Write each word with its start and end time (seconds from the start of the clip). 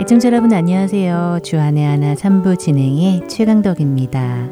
애청자 0.00 0.28
여러분 0.28 0.54
안녕하세요. 0.54 1.40
주안의 1.42 1.84
하나 1.84 2.14
3부 2.14 2.58
진행의 2.58 3.28
최강덕입니다. 3.28 4.48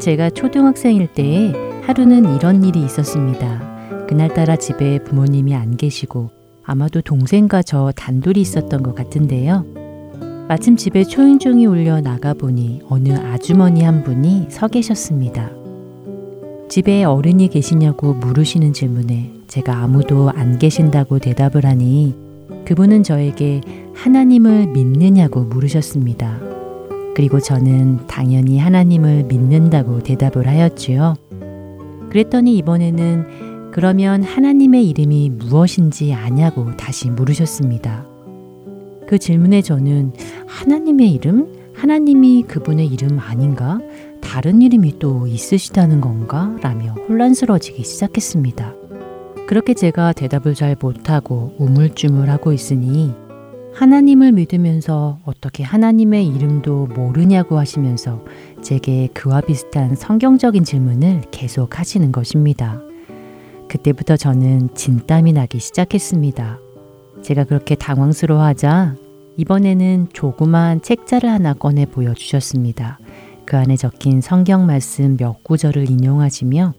제가 0.00 0.30
초등학생일 0.30 1.12
때 1.12 1.52
하루는 1.84 2.34
이런 2.34 2.64
일이 2.64 2.82
있었습니다. 2.84 4.06
그날따라 4.08 4.56
집에 4.56 4.98
부모님이 5.04 5.54
안 5.54 5.76
계시고 5.76 6.37
아마도 6.68 7.00
동생과 7.00 7.62
저 7.62 7.90
단둘이 7.96 8.42
있었던 8.42 8.82
것 8.82 8.94
같은데요. 8.94 9.64
마침 10.48 10.76
집에 10.76 11.02
초인종이 11.02 11.64
울려 11.64 12.02
나가보니 12.02 12.82
어느 12.90 13.14
아주머니 13.14 13.82
한 13.82 14.04
분이 14.04 14.48
서 14.50 14.68
계셨습니다. 14.68 15.50
집에 16.68 17.04
어른이 17.04 17.48
계시냐고 17.48 18.12
물으시는 18.12 18.74
질문에 18.74 19.32
제가 19.46 19.78
아무도 19.78 20.28
안 20.28 20.58
계신다고 20.58 21.18
대답을 21.18 21.64
하니 21.64 22.14
그분은 22.66 23.02
저에게 23.02 23.62
하나님을 23.94 24.66
믿느냐고 24.66 25.44
물으셨습니다. 25.44 26.38
그리고 27.14 27.40
저는 27.40 28.06
당연히 28.06 28.58
하나님을 28.58 29.24
믿는다고 29.24 30.02
대답을 30.02 30.46
하였지요. 30.46 31.14
그랬더니 32.10 32.58
이번에는 32.58 33.47
그러면 33.78 34.24
하나님의 34.24 34.88
이름이 34.88 35.30
무엇인지 35.30 36.12
아냐고 36.12 36.76
다시 36.76 37.10
물으셨습니다. 37.10 38.04
그 39.06 39.20
질문에 39.20 39.62
저는 39.62 40.14
하나님의 40.48 41.12
이름? 41.12 41.46
하나님이 41.74 42.42
그분의 42.48 42.88
이름 42.88 43.20
아닌가? 43.20 43.78
다른 44.20 44.62
이름이 44.62 44.98
또 44.98 45.28
있으시다는 45.28 46.00
건가? 46.00 46.56
라며 46.60 46.94
혼란스러워지기 47.08 47.84
시작했습니다. 47.84 48.74
그렇게 49.46 49.74
제가 49.74 50.12
대답을 50.12 50.56
잘 50.56 50.74
못하고 50.80 51.54
우물쭈물하고 51.58 52.52
있으니 52.52 53.14
하나님을 53.74 54.32
믿으면서 54.32 55.20
어떻게 55.24 55.62
하나님의 55.62 56.26
이름도 56.26 56.88
모르냐고 56.96 57.60
하시면서 57.60 58.24
제게 58.60 59.06
그와 59.14 59.40
비슷한 59.40 59.94
성경적인 59.94 60.64
질문을 60.64 61.26
계속 61.30 61.78
하시는 61.78 62.10
것입니다. 62.10 62.82
그때부터 63.68 64.16
저는 64.16 64.74
진땀이 64.74 65.32
나기 65.32 65.58
시작했습니다. 65.60 66.58
제가 67.22 67.44
그렇게 67.44 67.74
당황스러워하자 67.74 68.96
이번에는 69.36 70.08
조그만 70.12 70.82
책자를 70.82 71.30
하나 71.30 71.54
꺼내 71.54 71.86
보여주셨습니다. 71.86 72.98
그 73.44 73.56
안에 73.56 73.76
적힌 73.76 74.20
성경 74.20 74.66
말씀 74.66 75.16
몇 75.16 75.42
구절을 75.44 75.90
인용하시며 75.90 76.74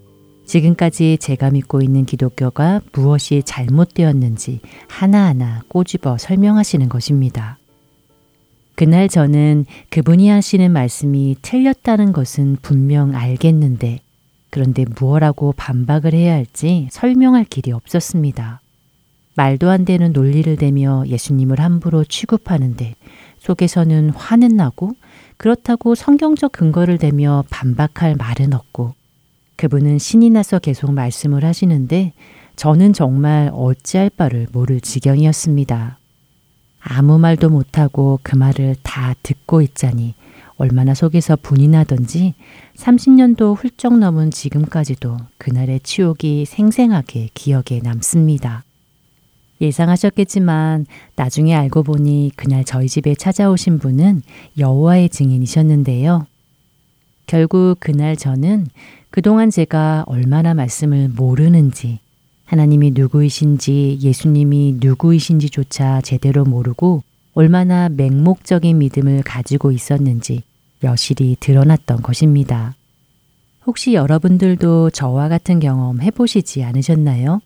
지금까지 0.46 1.18
제가 1.20 1.52
믿고 1.52 1.82
있는 1.82 2.06
기독교가 2.06 2.82
무엇이 2.92 3.44
잘못되었는지 3.46 4.62
하나하나 4.88 5.62
꼬집어 5.68 6.18
설명하시는 6.18 6.90
것입니다. 6.90 7.60
그날 8.76 9.10
저는 9.10 9.66
그분이 9.90 10.30
하시는 10.30 10.72
말씀이 10.72 11.36
틀렸다는 11.42 12.14
것은 12.14 12.58
분명 12.62 13.16
알겠는데 13.16 14.00
그런데 14.50 14.86
무엇라고 15.00 15.54
반박을 15.54 16.14
해야 16.14 16.34
할지 16.34 16.88
설명할 16.92 17.46
길이 17.46 17.72
없었습니다. 17.72 18.62
말도 19.36 19.70
안 19.70 19.86
되는 19.86 20.12
논리를 20.12 20.54
대며 20.58 21.04
예수님을 21.08 21.60
함부로 21.62 22.04
취급하는데 22.04 22.96
속에서는 23.40 24.10
화는 24.10 24.50
나고 24.50 24.92
그렇다고 25.38 25.96
성경적 25.96 26.52
근거를 26.52 26.98
대며 26.98 27.44
반박할 27.50 28.16
말은 28.18 28.54
없고 28.54 28.94
그분은 29.56 29.98
신이 30.00 30.30
나서 30.30 30.60
계속 30.60 30.92
말씀을 30.92 31.46
하시는데 31.46 32.14
저는 32.56 32.92
정말 32.92 33.50
어찌할 33.54 34.10
바를 34.10 34.48
모를 34.52 34.82
지경이었습니다. 34.82 35.98
아무 36.82 37.18
말도 37.20 37.50
못하고 37.50 38.20
그 38.24 38.36
말을 38.36 38.76
다 38.84 39.14
듣고 39.24 39.62
있자니 39.62 40.16
얼마나 40.60 40.94
속에서 40.94 41.38
분이 41.38 41.70
나던지 41.70 42.36
30년도 42.76 43.56
훌쩍 43.56 43.98
넘은 43.98 44.30
지금까지도 44.30 45.18
그날의 45.38 45.80
치욕이 45.80 46.46
생생하게 46.46 47.30
기억에 47.34 47.80
남습니다. 47.82 48.66
예상하셨겠지만 49.62 50.86
나중에 51.16 51.56
알고 51.56 51.84
보니 51.84 52.32
그날 52.36 52.66
저희 52.66 52.90
집에 52.90 53.16
찾아오신 53.16 53.80
분은 53.80 54.22
여호와의 54.58 55.10
증인이셨는데요. 55.10 56.28
결국 57.26 57.78
그날 57.80 58.18
저는 58.18 58.68
그동안 59.12 59.50
제가 59.50 60.04
얼마나 60.08 60.54
말씀을 60.54 61.08
모르는지 61.08 62.00
하나님이 62.44 62.92
누구이신지 62.92 64.00
예수님이 64.02 64.80
누구이신지조차 64.82 66.02
제대로 66.02 66.44
모르고 66.44 67.04
얼마나 67.34 67.88
맹목적인 67.88 68.78
믿음을 68.78 69.22
가지고 69.24 69.72
있었는지 69.72 70.44
여실히 70.84 71.36
드러났던 71.40 72.02
것입니다. 72.02 72.76
혹시 73.66 73.94
여러분들도 73.94 74.90
저와 74.90 75.30
같은 75.30 75.60
경험 75.60 76.02
해보시지 76.02 76.64
않으셨나요? 76.64 77.42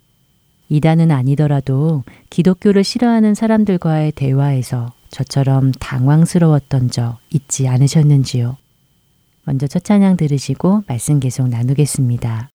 이단은 0.69 1.11
아니더라도 1.11 2.03
기독교를 2.29 2.83
싫어하는 2.83 3.33
사람들과의 3.33 4.13
대화에서 4.13 4.93
저처럼 5.09 5.71
당황스러웠던 5.73 6.89
적 6.89 7.17
있지 7.29 7.67
않으셨는지요? 7.67 8.57
먼저 9.43 9.67
첫 9.67 9.83
찬양 9.83 10.17
들으시고 10.17 10.83
말씀 10.87 11.19
계속 11.19 11.49
나누겠습니다. 11.49 12.52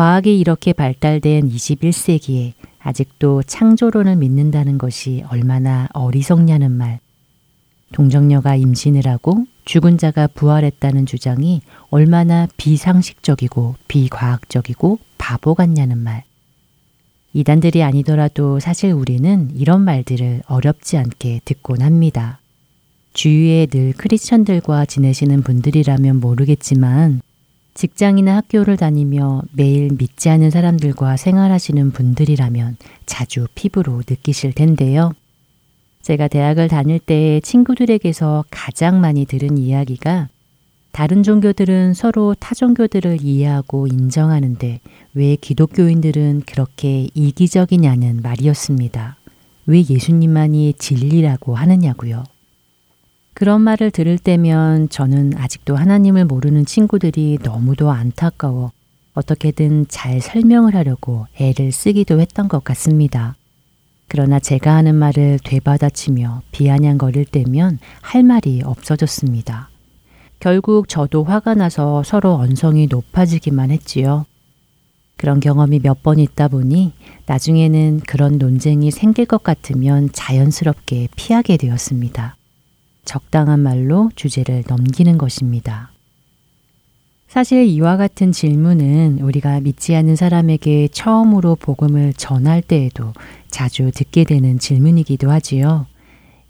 과학이 0.00 0.40
이렇게 0.40 0.72
발달된 0.72 1.50
21세기에 1.50 2.54
아직도 2.78 3.42
창조론을 3.42 4.16
믿는다는 4.16 4.78
것이 4.78 5.22
얼마나 5.28 5.88
어리석냐는 5.92 6.70
말. 6.70 7.00
동정녀가 7.92 8.56
임신을 8.56 9.06
하고 9.06 9.44
죽은 9.66 9.98
자가 9.98 10.26
부활했다는 10.28 11.04
주장이 11.04 11.60
얼마나 11.90 12.48
비상식적이고 12.56 13.74
비과학적이고 13.88 14.98
바보 15.18 15.54
같냐는 15.54 15.98
말. 15.98 16.24
이단들이 17.34 17.82
아니더라도 17.82 18.58
사실 18.58 18.92
우리는 18.92 19.50
이런 19.54 19.82
말들을 19.82 20.44
어렵지 20.46 20.96
않게 20.96 21.42
듣곤 21.44 21.82
합니다. 21.82 22.40
주위에 23.12 23.66
늘 23.66 23.92
크리스천들과 23.92 24.86
지내시는 24.86 25.42
분들이라면 25.42 26.20
모르겠지만 26.20 27.20
직장이나 27.74 28.36
학교를 28.36 28.76
다니며 28.76 29.42
매일 29.52 29.90
믿지 29.96 30.28
않는 30.28 30.50
사람들과 30.50 31.16
생활하시는 31.16 31.92
분들이라면 31.92 32.76
자주 33.06 33.46
피부로 33.54 34.02
느끼실 34.08 34.52
텐데요. 34.52 35.12
제가 36.02 36.28
대학을 36.28 36.68
다닐 36.68 36.98
때 36.98 37.40
친구들에게서 37.40 38.44
가장 38.50 39.00
많이 39.00 39.26
들은 39.26 39.58
이야기가 39.58 40.28
다른 40.92 41.22
종교들은 41.22 41.94
서로 41.94 42.34
타 42.34 42.54
종교들을 42.54 43.18
이해하고 43.22 43.86
인정하는데 43.86 44.80
왜 45.14 45.36
기독교인들은 45.36 46.42
그렇게 46.46 47.08
이기적이냐는 47.14 48.20
말이었습니다. 48.22 49.16
왜 49.66 49.84
예수님만이 49.88 50.74
진리라고 50.78 51.54
하느냐고요. 51.54 52.24
그런 53.40 53.62
말을 53.62 53.90
들을 53.90 54.18
때면 54.18 54.90
저는 54.90 55.32
아직도 55.34 55.74
하나님을 55.74 56.26
모르는 56.26 56.66
친구들이 56.66 57.38
너무도 57.42 57.90
안타까워 57.90 58.70
어떻게든 59.14 59.86
잘 59.88 60.20
설명을 60.20 60.74
하려고 60.74 61.26
애를 61.38 61.72
쓰기도 61.72 62.20
했던 62.20 62.48
것 62.48 62.62
같습니다. 62.64 63.36
그러나 64.08 64.40
제가 64.40 64.74
하는 64.74 64.94
말을 64.94 65.38
되받아치며 65.42 66.42
비아냥거릴 66.52 67.24
때면 67.24 67.78
할 68.02 68.24
말이 68.24 68.60
없어졌습니다. 68.62 69.70
결국 70.38 70.90
저도 70.90 71.24
화가 71.24 71.54
나서 71.54 72.02
서로 72.02 72.34
언성이 72.34 72.88
높아지기만 72.88 73.70
했지요. 73.70 74.26
그런 75.16 75.40
경험이 75.40 75.80
몇 75.82 76.02
번 76.02 76.18
있다 76.18 76.48
보니 76.48 76.92
나중에는 77.24 78.00
그런 78.06 78.36
논쟁이 78.36 78.90
생길 78.90 79.24
것 79.24 79.42
같으면 79.42 80.10
자연스럽게 80.12 81.08
피하게 81.16 81.56
되었습니다. 81.56 82.36
적당한 83.04 83.60
말로 83.60 84.10
주제를 84.14 84.64
넘기는 84.68 85.16
것입니다. 85.18 85.90
사실 87.28 87.64
이와 87.66 87.96
같은 87.96 88.32
질문은 88.32 89.20
우리가 89.20 89.60
믿지 89.60 89.94
않는 89.94 90.16
사람에게 90.16 90.88
처음으로 90.88 91.54
복음을 91.54 92.12
전할 92.14 92.60
때에도 92.60 93.12
자주 93.48 93.92
듣게 93.94 94.24
되는 94.24 94.58
질문이기도 94.58 95.30
하지요. 95.30 95.86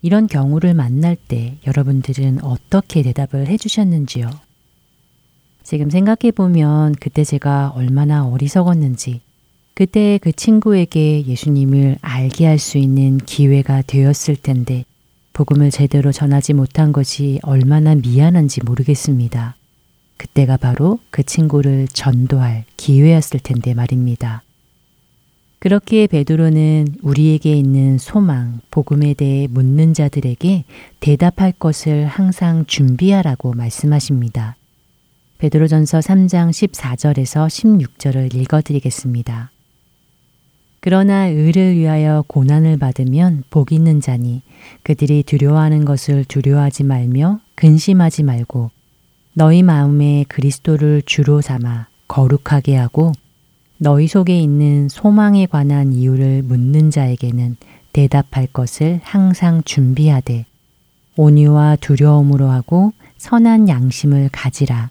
이런 0.02 0.26
경우를 0.26 0.72
만날 0.72 1.16
때 1.16 1.58
여러분들은 1.66 2.42
어떻게 2.42 3.02
대답을 3.02 3.48
해주셨는지요? 3.48 4.30
지금 5.62 5.90
생각해 5.90 6.30
보면 6.34 6.94
그때 6.98 7.22
제가 7.24 7.72
얼마나 7.76 8.26
어리석었는지, 8.26 9.20
그때 9.74 10.18
그 10.22 10.32
친구에게 10.32 11.26
예수님을 11.26 11.98
알게 12.00 12.46
할 12.46 12.58
수 12.58 12.78
있는 12.78 13.18
기회가 13.18 13.82
되었을 13.82 14.36
텐데, 14.36 14.84
복음을 15.40 15.70
제대로 15.70 16.12
전하지 16.12 16.52
못한 16.52 16.92
것이 16.92 17.40
얼마나 17.42 17.94
미안한지 17.94 18.60
모르겠습니다. 18.62 19.56
그때가 20.18 20.58
바로 20.58 20.98
그 21.08 21.22
친구를 21.22 21.88
전도할 21.88 22.64
기회였을 22.76 23.40
텐데 23.40 23.72
말입니다. 23.72 24.42
그렇기에 25.60 26.08
베드로는 26.08 26.88
우리에게 27.00 27.54
있는 27.54 27.96
소망, 27.96 28.60
복음에 28.70 29.14
대해 29.14 29.46
묻는 29.50 29.94
자들에게 29.94 30.64
대답할 31.00 31.52
것을 31.52 32.04
항상 32.04 32.66
준비하라고 32.66 33.54
말씀하십니다. 33.54 34.56
베드로전서 35.38 36.00
3장 36.00 36.50
14절에서 36.50 37.46
16절을 37.46 38.34
읽어 38.34 38.60
드리겠습니다. 38.60 39.50
그러나 40.80 41.26
의를 41.26 41.76
위하여 41.76 42.24
고난을 42.26 42.78
받으면 42.78 43.44
복 43.50 43.72
있는 43.72 44.00
자니 44.00 44.42
그들이 44.82 45.22
두려워하는 45.22 45.84
것을 45.84 46.24
두려워하지 46.24 46.84
말며 46.84 47.40
근심하지 47.54 48.22
말고 48.22 48.70
너희 49.34 49.62
마음에 49.62 50.24
그리스도를 50.28 51.02
주로 51.04 51.40
삼아 51.40 51.88
거룩하게 52.08 52.76
하고 52.76 53.12
너희 53.76 54.06
속에 54.08 54.38
있는 54.38 54.88
소망에 54.88 55.46
관한 55.46 55.92
이유를 55.92 56.42
묻는 56.42 56.90
자에게는 56.90 57.56
대답할 57.92 58.46
것을 58.46 59.00
항상 59.02 59.62
준비하되 59.64 60.46
온유와 61.16 61.76
두려움으로 61.76 62.48
하고 62.48 62.92
선한 63.18 63.68
양심을 63.68 64.30
가지라. 64.32 64.90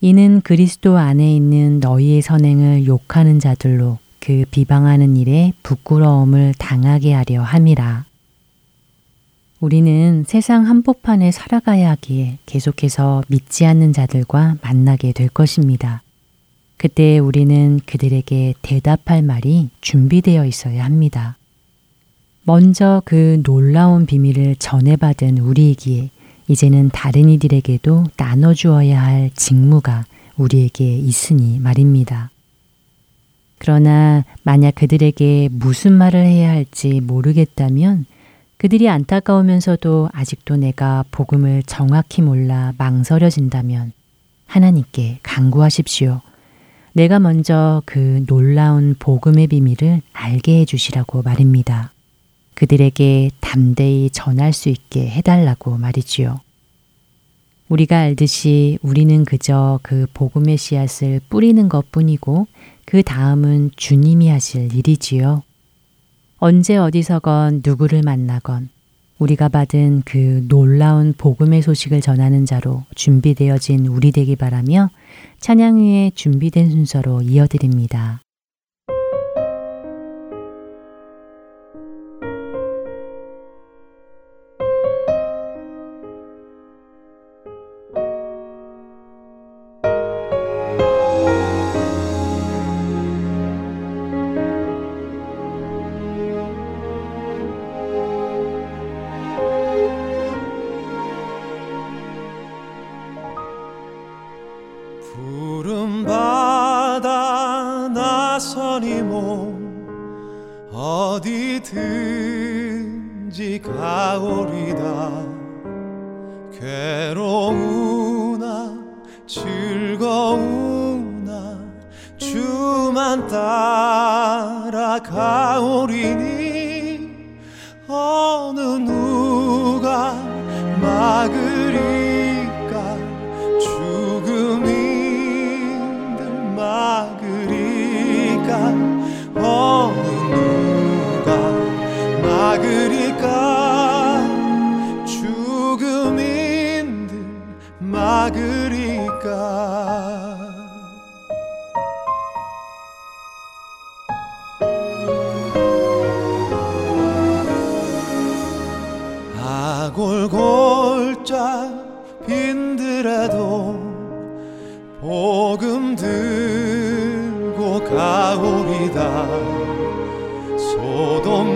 이는 0.00 0.40
그리스도 0.42 0.98
안에 0.98 1.34
있는 1.34 1.80
너희의 1.80 2.20
선행을 2.20 2.86
욕하는 2.86 3.38
자들로 3.38 3.98
그 4.24 4.46
비방하는 4.50 5.18
일에 5.18 5.52
부끄러움을 5.62 6.54
당하게 6.58 7.12
하려 7.12 7.42
함이라. 7.42 8.06
우리는 9.60 10.24
세상 10.26 10.66
한복판에 10.66 11.30
살아가야 11.30 11.90
하기에 11.90 12.38
계속해서 12.46 13.22
믿지 13.28 13.66
않는 13.66 13.92
자들과 13.92 14.56
만나게 14.62 15.12
될 15.12 15.28
것입니다. 15.28 16.02
그때 16.78 17.18
우리는 17.18 17.78
그들에게 17.84 18.54
대답할 18.62 19.22
말이 19.22 19.68
준비되어 19.82 20.46
있어야 20.46 20.86
합니다. 20.86 21.36
먼저 22.44 23.02
그 23.04 23.42
놀라운 23.42 24.06
비밀을 24.06 24.56
전해받은 24.56 25.36
우리이기에 25.36 26.08
이제는 26.48 26.88
다른 26.94 27.28
이들에게도 27.28 28.04
나눠주어야 28.16 29.02
할 29.02 29.30
직무가 29.34 30.06
우리에게 30.38 30.96
있으니 30.96 31.58
말입니다. 31.58 32.30
그러나 33.64 34.26
만약 34.42 34.74
그들에게 34.74 35.48
무슨 35.50 35.94
말을 35.94 36.22
해야 36.26 36.50
할지 36.50 37.00
모르겠다면 37.00 38.04
그들이 38.58 38.90
안타까우면서도 38.90 40.10
아직도 40.12 40.56
내가 40.56 41.06
복음을 41.10 41.62
정확히 41.62 42.20
몰라 42.20 42.74
망설여진다면 42.76 43.92
하나님께 44.44 45.20
강구하십시오. 45.22 46.20
내가 46.92 47.18
먼저 47.18 47.82
그 47.86 48.22
놀라운 48.26 48.96
복음의 48.98 49.46
비밀을 49.46 50.02
알게 50.12 50.60
해주시라고 50.60 51.22
말입니다. 51.22 51.90
그들에게 52.52 53.30
담대히 53.40 54.10
전할 54.10 54.52
수 54.52 54.68
있게 54.68 55.08
해달라고 55.08 55.78
말이지요. 55.78 56.38
우리가 57.70 57.98
알듯이 57.98 58.78
우리는 58.82 59.24
그저 59.24 59.80
그 59.82 60.06
복음의 60.12 60.58
씨앗을 60.58 61.22
뿌리는 61.30 61.66
것 61.70 61.90
뿐이고 61.90 62.46
그 62.86 63.02
다음은 63.02 63.70
주님이 63.76 64.28
하실 64.28 64.74
일이지요. 64.74 65.42
언제 66.38 66.76
어디서건 66.76 67.62
누구를 67.64 68.02
만나건 68.02 68.68
우리가 69.18 69.48
받은 69.48 70.02
그 70.04 70.44
놀라운 70.48 71.14
복음의 71.16 71.62
소식을 71.62 72.00
전하는 72.00 72.44
자로 72.44 72.84
준비되어진 72.94 73.86
우리 73.86 74.12
되기 74.12 74.36
바라며 74.36 74.90
찬양 75.38 75.80
위에 75.80 76.10
준비된 76.14 76.70
순서로 76.70 77.22
이어드립니다. 77.22 78.23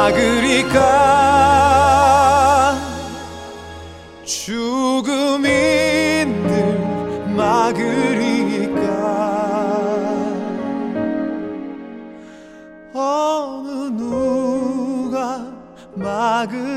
막으리까? 0.06 0.78
죽음 4.24 5.46
힘들 5.46 6.80
막으리까? 7.36 8.80
어느 12.94 13.90
누가 13.98 15.52
막으 15.96 16.75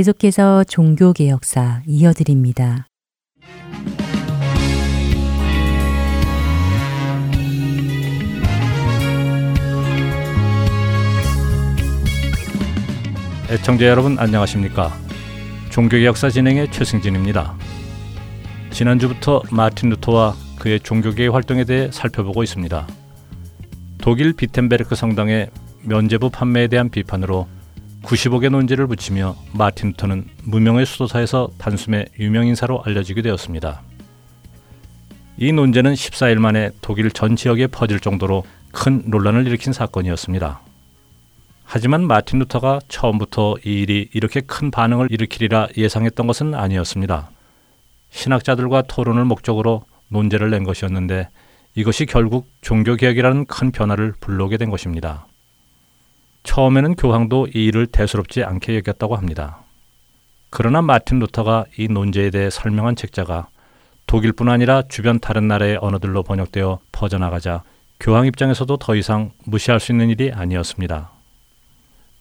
계속해서 0.00 0.64
종교개혁사 0.64 1.82
이어드립니다. 1.86 2.86
애청자 13.50 13.84
여러분 13.84 14.18
안녕하십니까? 14.18 14.90
종교개혁사 15.68 16.30
진행의 16.30 16.70
최승진입니다. 16.72 17.54
지난주부터 18.70 19.42
마틴 19.50 19.90
루터와 19.90 20.34
그의 20.58 20.80
종교계의 20.80 21.28
활동에 21.28 21.64
대해 21.64 21.90
살펴보고 21.92 22.42
있습니다. 22.42 22.86
독일 23.98 24.32
비텐베르크 24.32 24.94
성당의 24.94 25.50
면제부 25.82 26.30
판매에 26.30 26.68
대한 26.68 26.88
비판으로 26.88 27.46
95개 28.10 28.50
논제를 28.50 28.88
붙이며 28.88 29.36
마틴 29.52 29.90
루터는 29.90 30.26
무명의 30.42 30.84
수도사에서 30.84 31.50
단숨에 31.58 32.06
유명인사로 32.18 32.82
알려지게 32.84 33.22
되었습니다. 33.22 33.82
이 35.36 35.52
논제는 35.52 35.94
14일 35.94 36.40
만에 36.40 36.70
독일 36.80 37.12
전 37.12 37.36
지역에 37.36 37.68
퍼질 37.68 38.00
정도로 38.00 38.44
큰 38.72 39.04
논란을 39.06 39.46
일으킨 39.46 39.72
사건이었습니다. 39.72 40.60
하지만 41.62 42.04
마틴 42.04 42.40
루터가 42.40 42.80
처음부터 42.88 43.54
이 43.64 43.82
일이 43.82 44.08
이렇게 44.12 44.40
큰 44.40 44.72
반응을 44.72 45.06
일으키리라 45.08 45.68
예상했던 45.76 46.26
것은 46.26 46.54
아니었습니다. 46.54 47.30
신학자들과 48.10 48.82
토론을 48.82 49.24
목적으로 49.24 49.84
논제를 50.08 50.50
낸 50.50 50.64
것이었는데 50.64 51.28
이것이 51.76 52.06
결국 52.06 52.48
종교개혁이라는 52.60 53.46
큰 53.46 53.70
변화를 53.70 54.14
불러오게 54.18 54.56
된 54.56 54.68
것입니다. 54.68 55.28
처음에는 56.42 56.96
교황도 56.96 57.48
이 57.54 57.66
일을 57.66 57.86
대수롭지 57.86 58.44
않게 58.44 58.76
여겼다고 58.76 59.16
합니다. 59.16 59.58
그러나 60.50 60.82
마틴 60.82 61.20
루터가 61.20 61.66
이 61.78 61.88
논제에 61.88 62.30
대해 62.30 62.50
설명한 62.50 62.96
책자가 62.96 63.48
독일뿐 64.06 64.48
아니라 64.48 64.82
주변 64.88 65.20
다른 65.20 65.46
나라의 65.46 65.78
언어들로 65.80 66.24
번역되어 66.24 66.80
퍼져나가자 66.90 67.62
교황 68.00 68.26
입장에서도 68.26 68.76
더 68.78 68.96
이상 68.96 69.30
무시할 69.44 69.78
수 69.78 69.92
있는 69.92 70.10
일이 70.10 70.32
아니었습니다. 70.32 71.10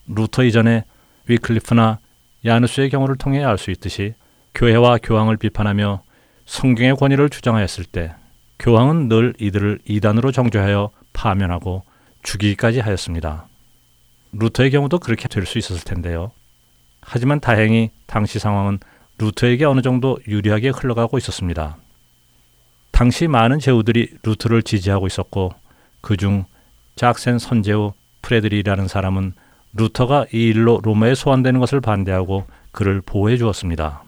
루터 0.07 0.43
이전에 0.43 0.83
위클리프나 1.27 1.99
얀 2.45 2.58
후스의 2.58 2.89
경우를 2.89 3.17
통해 3.17 3.43
알 3.43 3.57
수 3.57 3.71
있듯이 3.71 4.13
교회와 4.55 4.99
교황을 5.01 5.37
비판하며 5.37 6.03
성경의 6.45 6.95
권위를 6.95 7.29
주장하였을 7.29 7.85
때 7.85 8.13
교황은 8.59 9.07
늘 9.09 9.33
이들을 9.39 9.79
이단으로 9.85 10.31
정죄하여 10.31 10.91
파면하고 11.13 11.83
죽이기까지 12.23 12.79
하였습니다. 12.79 13.48
루터의 14.31 14.71
경우도 14.71 14.99
그렇게 14.99 15.27
될 15.27 15.45
수 15.45 15.57
있었을 15.57 15.83
텐데요. 15.83 16.31
하지만 17.01 17.39
다행히 17.39 17.91
당시 18.05 18.39
상황은 18.39 18.79
루터에게 19.17 19.65
어느 19.65 19.81
정도 19.81 20.19
유리하게 20.27 20.69
흘러가고 20.69 21.17
있었습니다. 21.17 21.77
당시 22.91 23.27
많은 23.27 23.59
제후들이 23.59 24.09
루터를 24.23 24.63
지지하고 24.63 25.07
있었고 25.07 25.53
그중 26.01 26.45
작센 26.95 27.39
선제후 27.39 27.93
프레드리라는 28.21 28.87
사람은 28.87 29.33
루터가 29.73 30.25
이 30.33 30.49
일로 30.49 30.79
로마에 30.83 31.15
소환되는 31.15 31.59
것을 31.59 31.79
반대하고 31.81 32.45
그를 32.71 33.01
보호해 33.01 33.37
주었습니다. 33.37 34.03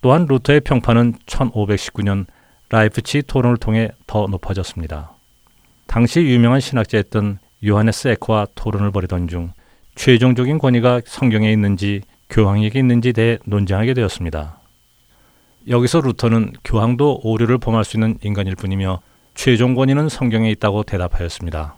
또한 0.00 0.26
루터의 0.26 0.60
평판은 0.60 1.14
1519년 1.26 2.26
라이프치히 2.68 3.22
토론을 3.22 3.58
통해 3.58 3.90
더 4.06 4.26
높아졌습니다. 4.26 5.12
당시 5.86 6.20
유명한 6.20 6.60
신학자였던 6.60 7.38
요하네스 7.64 8.08
에크와 8.08 8.48
토론을 8.54 8.90
벌이던 8.90 9.28
중 9.28 9.52
최종적인 9.94 10.58
권위가 10.58 11.02
성경에 11.06 11.50
있는지 11.52 12.02
교황에게 12.28 12.78
있는지 12.78 13.12
대해 13.12 13.38
논쟁하게 13.44 13.94
되었습니다. 13.94 14.58
여기서 15.68 16.00
루터는 16.00 16.52
교황도 16.64 17.20
오류를 17.22 17.58
범할 17.58 17.84
수 17.84 17.96
있는 17.96 18.18
인간일 18.22 18.56
뿐이며 18.56 19.00
최종 19.34 19.74
권위는 19.74 20.08
성경에 20.08 20.50
있다고 20.50 20.82
대답하였습니다. 20.84 21.74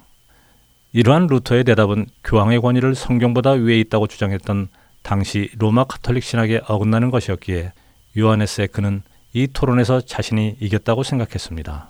이러한 0.92 1.26
루터의 1.26 1.64
대답은 1.64 2.06
교황의 2.24 2.60
권위를 2.60 2.94
성경보다 2.94 3.52
위에 3.52 3.78
있다고 3.80 4.06
주장했던 4.06 4.68
당시 5.02 5.50
로마 5.56 5.84
카톨릭 5.84 6.22
신학에 6.22 6.60
어긋나는 6.66 7.10
것이었기에 7.10 7.72
요하네스 8.16 8.68
에크는 8.68 9.02
이 9.32 9.46
토론에서 9.46 10.00
자신이 10.00 10.56
이겼다고 10.60 11.02
생각했습니다. 11.02 11.88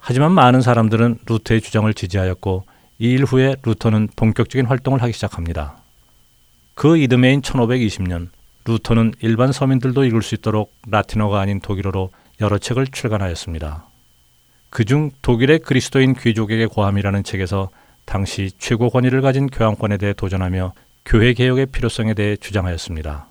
하지만 0.00 0.32
많은 0.32 0.60
사람들은 0.60 1.18
루터의 1.26 1.60
주장을 1.60 1.92
지지하였고 1.92 2.64
이 2.98 3.14
일 3.14 3.24
후에 3.24 3.56
루터는 3.62 4.08
본격적인 4.16 4.66
활동을 4.66 5.02
하기 5.02 5.12
시작합니다. 5.12 5.76
그 6.74 6.96
이듬해인 6.96 7.42
1520년 7.42 8.28
루터는 8.64 9.14
일반 9.20 9.52
서민들도 9.52 10.04
읽을 10.04 10.22
수 10.22 10.34
있도록 10.34 10.72
라틴어가 10.88 11.40
아닌 11.40 11.60
독일어로 11.60 12.10
여러 12.40 12.58
책을 12.58 12.86
출간하였습니다. 12.88 13.86
그중 14.70 15.10
독일의 15.22 15.60
그리스도인 15.60 16.14
귀족에게 16.14 16.66
고함이라는 16.66 17.22
책에서 17.22 17.70
당시 18.04 18.50
최고 18.58 18.90
권위를 18.90 19.20
가진 19.20 19.46
교황권에 19.46 19.96
대해 19.96 20.12
도전하며 20.12 20.72
교회 21.04 21.32
개혁의 21.34 21.66
필요성에 21.66 22.14
대해 22.14 22.36
주장하였습니다. 22.36 23.26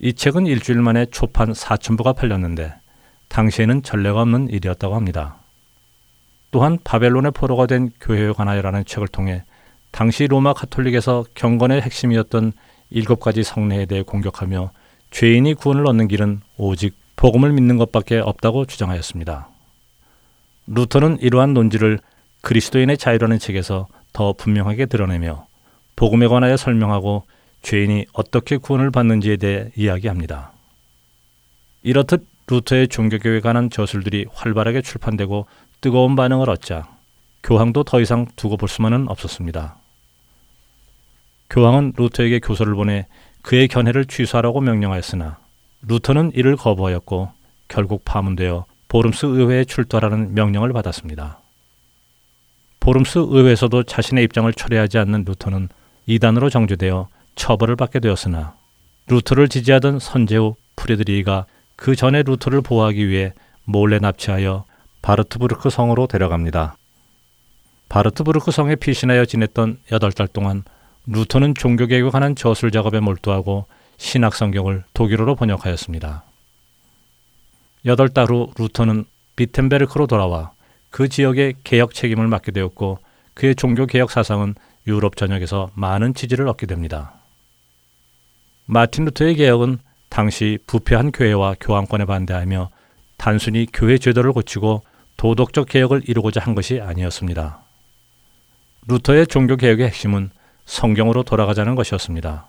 이 0.00 0.12
책은 0.12 0.46
일주일 0.46 0.80
만에 0.82 1.06
초판 1.06 1.52
4천부가 1.52 2.14
팔렸는데 2.16 2.74
당시에는 3.28 3.82
전례가 3.82 4.20
없는 4.22 4.50
일이었다고 4.50 4.94
합니다. 4.94 5.36
또한 6.54 6.78
바벨론의 6.84 7.32
포로가 7.32 7.66
된 7.66 7.90
교회에 8.00 8.30
관하여라는 8.30 8.84
책을 8.84 9.08
통해 9.08 9.42
당시 9.90 10.28
로마 10.28 10.52
카톨릭에서 10.52 11.24
경건의 11.34 11.80
핵심이었던 11.82 12.52
일곱 12.90 13.18
가지 13.18 13.42
성례에 13.42 13.86
대해 13.86 14.02
공격하며 14.02 14.70
죄인이 15.10 15.54
구원을 15.54 15.84
얻는 15.88 16.06
길은 16.06 16.42
오직 16.56 16.96
복음을 17.16 17.50
믿는 17.52 17.76
것밖에 17.76 18.18
없다고 18.18 18.66
주장하였습니다. 18.66 19.48
루터는 20.68 21.18
이러한 21.20 21.54
논지를 21.54 21.98
그리스도인의 22.42 22.98
자유라는 22.98 23.40
책에서 23.40 23.88
더 24.12 24.32
분명하게 24.32 24.86
드러내며 24.86 25.48
복음에 25.96 26.28
관하여 26.28 26.56
설명하고 26.56 27.24
죄인이 27.62 28.06
어떻게 28.12 28.58
구원을 28.58 28.92
받는지에 28.92 29.38
대해 29.38 29.72
이야기합니다. 29.74 30.52
이렇듯 31.82 32.24
루터의 32.46 32.88
종교교회에 32.88 33.40
관한 33.40 33.70
저술들이 33.70 34.26
활발하게 34.32 34.82
출판되고 34.82 35.46
뜨거운 35.84 36.16
반응을 36.16 36.48
얻자 36.48 36.88
교황도 37.42 37.84
더 37.84 38.00
이상 38.00 38.24
두고 38.36 38.56
볼 38.56 38.70
수만은 38.70 39.06
없었습니다. 39.06 39.76
교황은 41.50 41.92
루터에게 41.98 42.38
교서를 42.38 42.74
보내 42.74 43.06
그의 43.42 43.68
견해를 43.68 44.06
취소하라고 44.06 44.62
명령하였으나 44.62 45.36
루터는 45.86 46.32
이를 46.34 46.56
거부하였고 46.56 47.30
결국 47.68 48.02
파문되어 48.06 48.64
보름스 48.88 49.26
의회에 49.26 49.66
출두하라는 49.66 50.32
명령을 50.32 50.72
받았습니다. 50.72 51.40
보름스 52.80 53.18
의회에서도 53.18 53.82
자신의 53.82 54.24
입장을 54.24 54.50
철회하지 54.54 54.96
않는 54.96 55.26
루터는 55.26 55.68
이단으로 56.06 56.48
정죄되어 56.48 57.08
처벌을 57.34 57.76
받게 57.76 58.00
되었으나 58.00 58.54
루터를 59.08 59.50
지지하던 59.50 59.98
선제후 59.98 60.54
프레드리히가 60.76 61.44
그 61.76 61.94
전에 61.94 62.22
루터를 62.22 62.62
보호하기 62.62 63.06
위해 63.06 63.34
몰래 63.66 63.98
납치하여 63.98 64.64
바르트부르크 65.04 65.68
성으로 65.68 66.06
데려갑니다. 66.06 66.78
바르트부르크 67.90 68.50
성에 68.50 68.74
피신하여 68.74 69.26
지냈던 69.26 69.80
8달 69.90 70.32
동안 70.32 70.64
루터는 71.06 71.54
종교개혁에 71.54 72.08
관한 72.08 72.34
저술 72.34 72.70
작업에 72.70 73.00
몰두하고 73.00 73.66
신학 73.98 74.34
성경을 74.34 74.82
독일어로 74.94 75.34
번역하였습니다. 75.34 76.24
8달 77.84 78.30
후 78.30 78.50
루터는 78.56 79.04
비텐베르크로 79.36 80.06
돌아와 80.06 80.52
그 80.88 81.10
지역의 81.10 81.56
개혁 81.64 81.92
책임을 81.92 82.26
맡게 82.26 82.52
되었고 82.52 82.98
그의 83.34 83.56
종교 83.56 83.84
개혁 83.84 84.10
사상은 84.10 84.54
유럽 84.86 85.16
전역에서 85.16 85.68
많은 85.74 86.14
지지를 86.14 86.48
얻게 86.48 86.64
됩니다. 86.64 87.12
마틴 88.64 89.04
루터의 89.04 89.34
개혁은 89.34 89.80
당시 90.08 90.58
부패한 90.66 91.12
교회와 91.12 91.56
교황권에 91.60 92.06
반대하며 92.06 92.70
단순히 93.18 93.66
교회 93.70 93.98
제도를 93.98 94.32
고치고 94.32 94.82
도덕적 95.16 95.68
개혁을 95.68 96.02
이루고자 96.06 96.40
한 96.40 96.54
것이 96.54 96.80
아니었습니다. 96.80 97.60
루터의 98.88 99.26
종교 99.26 99.56
개혁의 99.56 99.86
핵심은 99.86 100.30
성경으로 100.66 101.22
돌아가자는 101.22 101.74
것이었습니다. 101.74 102.46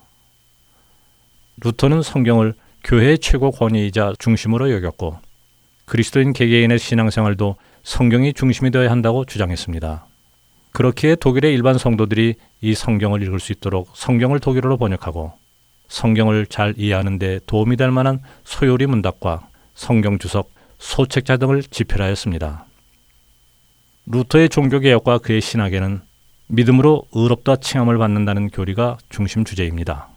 루터는 1.62 2.01
성경을 2.01 2.54
교회의 2.84 3.19
최고 3.19 3.51
권위이자 3.51 4.13
중심으로 4.19 4.71
여겼고 4.71 5.17
그리스도인 5.86 6.34
개개인의 6.34 6.80
신앙생활도 6.80 7.56
성경이 7.84 8.34
중심이 8.34 8.71
되어야 8.71 8.89
한다고 8.89 9.25
주장했습니다. 9.25 10.06
그렇기에 10.71 11.15
독일의 11.15 11.54
일반 11.54 11.78
성도들이 11.78 12.36
이 12.62 12.73
성경을 12.73 13.21
읽을 13.23 13.39
수 13.39 13.54
있도록 13.54 13.89
성경을 13.93 14.39
독일어로 14.39 14.78
번역하고 14.78 15.34
성경을 15.88 16.47
잘 16.47 16.73
이해하는 16.78 17.19
데 17.19 17.39
도움이 17.45 17.78
될 17.78 17.91
만한 17.91 18.19
소요리 18.43 18.86
문답과 18.88 19.47
성경 19.75 20.17
주석, 20.17 20.51
소책자 20.86 21.38
등을 21.38 21.63
집필하였습니다. 21.63 22.65
루터의 24.06 24.50
종교개혁과 24.50 25.17
그의 25.17 25.41
신학에는 25.41 26.02
믿음으로 26.48 27.08
의롭다 27.12 27.58
칭함을 27.58 27.98
받는다는 27.98 28.50
교리가 28.50 28.98
중심 29.10 29.43
주제입니다. 29.43 30.10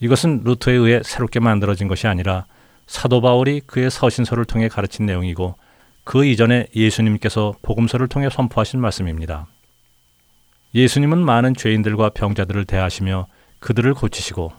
이것은 0.00 0.40
루터에 0.42 0.74
의해 0.74 1.00
새롭게 1.04 1.38
만들어진 1.38 1.86
것이 1.86 2.06
아니라 2.06 2.46
사도 2.86 3.20
바울이 3.20 3.60
그의 3.66 3.90
서신서를 3.90 4.46
통해 4.46 4.68
가르친 4.68 5.04
내용이고 5.04 5.56
그 6.02 6.24
이전에 6.24 6.68
예수님께서 6.74 7.54
복음서를 7.60 8.08
통해 8.08 8.30
선포하신 8.30 8.80
말씀입니다. 8.80 9.46
예수님은 10.74 11.18
많은 11.18 11.54
죄인들과 11.54 12.10
병자들을 12.10 12.64
대하시며 12.64 13.26
그들을 13.60 13.92
고치시고 13.94 14.50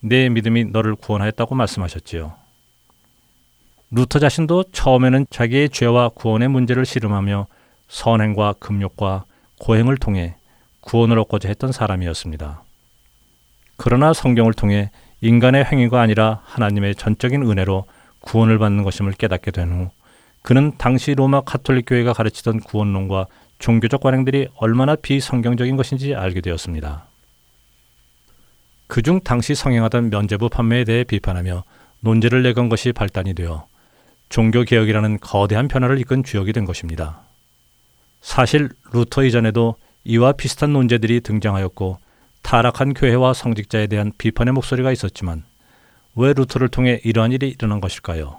네 0.00 0.28
믿음이 0.28 0.66
너를 0.66 0.94
구원하였다고 0.94 1.54
말씀하셨지요. 1.54 2.41
루터 3.94 4.18
자신도 4.18 4.64
처음에는 4.72 5.26
자기의 5.28 5.68
죄와 5.68 6.08
구원의 6.10 6.48
문제를 6.48 6.86
씨름하며 6.86 7.46
선행과 7.88 8.54
금욕과 8.58 9.24
고행을 9.60 9.98
통해 9.98 10.34
구원을 10.80 11.18
얻고자 11.18 11.48
했던 11.48 11.72
사람이었습니다. 11.72 12.62
그러나 13.76 14.14
성경을 14.14 14.54
통해 14.54 14.90
인간의 15.20 15.64
행위가 15.64 16.00
아니라 16.00 16.40
하나님의 16.44 16.94
전적인 16.94 17.42
은혜로 17.42 17.84
구원을 18.20 18.58
받는 18.58 18.82
것임을 18.82 19.12
깨닫게 19.12 19.50
된 19.50 19.70
후 19.72 19.90
그는 20.40 20.72
당시 20.78 21.14
로마 21.14 21.42
카톨릭 21.42 21.84
교회가 21.86 22.14
가르치던 22.14 22.60
구원론과 22.60 23.26
종교적 23.58 24.00
관행들이 24.00 24.48
얼마나 24.56 24.96
비성경적인 24.96 25.76
것인지 25.76 26.14
알게 26.14 26.40
되었습니다. 26.40 27.04
그중 28.88 29.20
당시 29.20 29.54
성행하던 29.54 30.10
면제부 30.10 30.48
판매에 30.48 30.84
대해 30.84 31.04
비판하며 31.04 31.62
논제를 32.00 32.42
내건 32.42 32.68
것이 32.68 32.92
발단이 32.92 33.34
되어 33.34 33.66
종교 34.32 34.62
개혁이라는 34.62 35.20
거대한 35.20 35.68
변화를 35.68 36.00
이끈 36.00 36.24
주역이 36.24 36.54
된 36.54 36.64
것입니다. 36.64 37.20
사실 38.22 38.70
루터 38.90 39.24
이전에도 39.24 39.76
이와 40.04 40.32
비슷한 40.32 40.72
논제들이 40.72 41.20
등장하였고 41.20 41.98
타락한 42.40 42.94
교회와 42.94 43.34
성직자에 43.34 43.88
대한 43.88 44.10
비판의 44.16 44.54
목소리가 44.54 44.90
있었지만 44.90 45.44
왜 46.16 46.32
루터를 46.32 46.70
통해 46.70 46.98
이러한 47.04 47.32
일이 47.32 47.50
일어난 47.50 47.82
것일까요? 47.82 48.38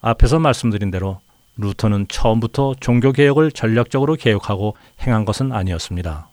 앞에서 0.00 0.40
말씀드린 0.40 0.90
대로 0.90 1.20
루터는 1.58 2.06
처음부터 2.08 2.74
종교개혁을 2.80 3.52
전략적으로 3.52 4.16
개혁하고 4.16 4.76
행한 5.00 5.24
것은 5.24 5.52
아니었습니다. 5.52 6.28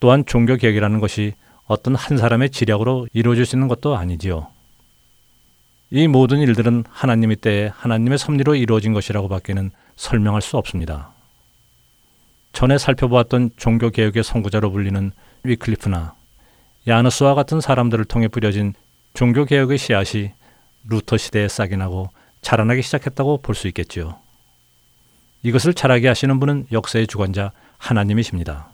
또한 0.00 0.26
종교개혁이라는 0.26 0.98
것이 0.98 1.34
어떤 1.66 1.94
한 1.94 2.18
사람의 2.18 2.50
지략으로 2.50 3.06
이루어질 3.12 3.46
수 3.46 3.54
있는 3.54 3.68
것도 3.68 3.96
아니지요. 3.96 4.48
이 5.90 6.06
모든 6.06 6.38
일들은 6.38 6.84
하나님의 6.88 7.36
때에 7.36 7.70
하나님의 7.74 8.18
섭리로 8.18 8.54
이루어진 8.54 8.92
것이라고 8.92 9.28
밖에는 9.28 9.70
설명할 9.96 10.40
수 10.40 10.56
없습니다. 10.56 11.10
전에 12.52 12.78
살펴보았던 12.78 13.50
종교개혁의 13.56 14.22
선구자로 14.22 14.70
불리는 14.70 15.12
위클리프나 15.44 16.14
야누스와 16.86 17.34
같은 17.34 17.60
사람들을 17.60 18.04
통해 18.04 18.28
뿌려진 18.28 18.74
종교개혁의 19.14 19.78
씨앗이 19.78 20.30
루터 20.88 21.16
시대에 21.16 21.48
싹이 21.48 21.76
나고 21.76 22.10
자라나기 22.40 22.82
시작했다고 22.82 23.42
볼 23.42 23.54
수 23.54 23.68
있겠지요. 23.68 24.16
이것을 25.42 25.74
자라게 25.74 26.08
하시는 26.08 26.38
분은 26.38 26.66
역사의 26.70 27.06
주관자 27.06 27.52
하나님이십니다. 27.78 28.68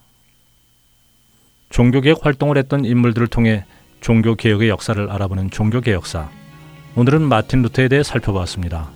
종교개혁 1.70 2.24
활동을 2.26 2.59
했던 2.59 2.85
인물들을 2.85 3.26
통해 3.29 3.64
종교개혁의 4.00 4.68
역사를 4.68 5.11
알아보는 5.11 5.50
종교개혁사. 5.50 6.46
오늘은 6.99 7.29
마틴 7.29 7.61
루터에 7.61 7.89
대해 7.89 8.03
살펴보았습니다. 8.03 8.89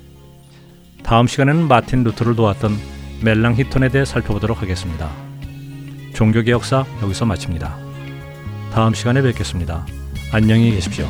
다음 1.03 1.27
시간에는 1.27 1.69
마틴 1.69 2.03
루터를 2.03 2.35
도왔던 2.35 2.73
멜란히톤에 3.23 3.91
대해 3.91 4.07
살펴보도록 4.07 4.63
하겠습니다. 4.63 5.11
종교개혁사 6.15 6.87
여기서 7.03 7.27
마칩니다. 7.27 7.77
다음 8.73 8.95
시간에 8.95 9.21
뵙겠습니다. 9.21 9.85
안녕히 10.33 10.71
계십시오. 10.71 11.07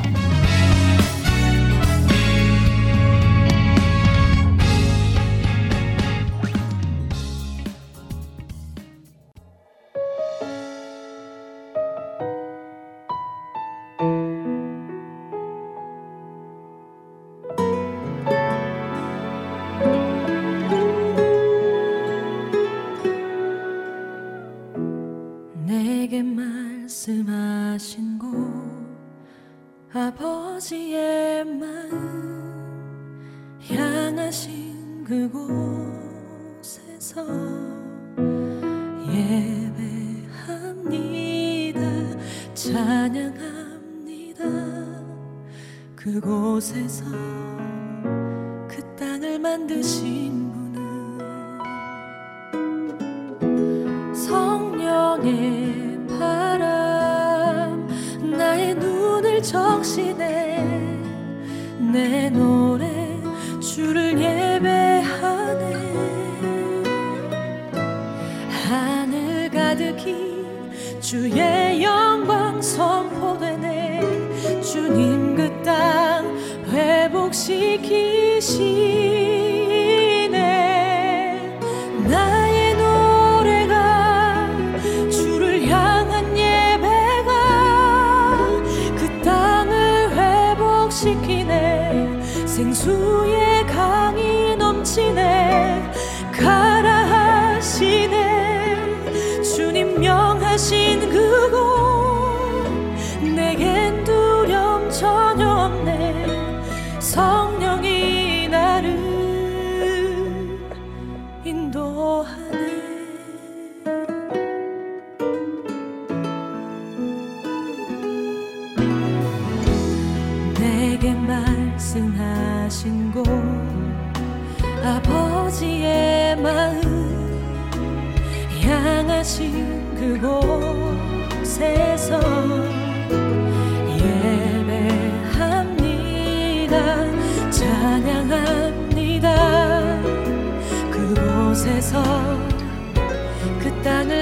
시키네. 91.00 92.20
생수의 92.46 93.66
강이 93.66 94.54
넘치네. 94.56 95.39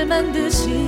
만드신 0.04 0.87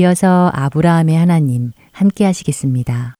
이어서 0.01 0.49
아브라함의 0.55 1.15
하나님 1.15 1.73
함께 1.91 2.25
하시겠습니다. 2.25 3.15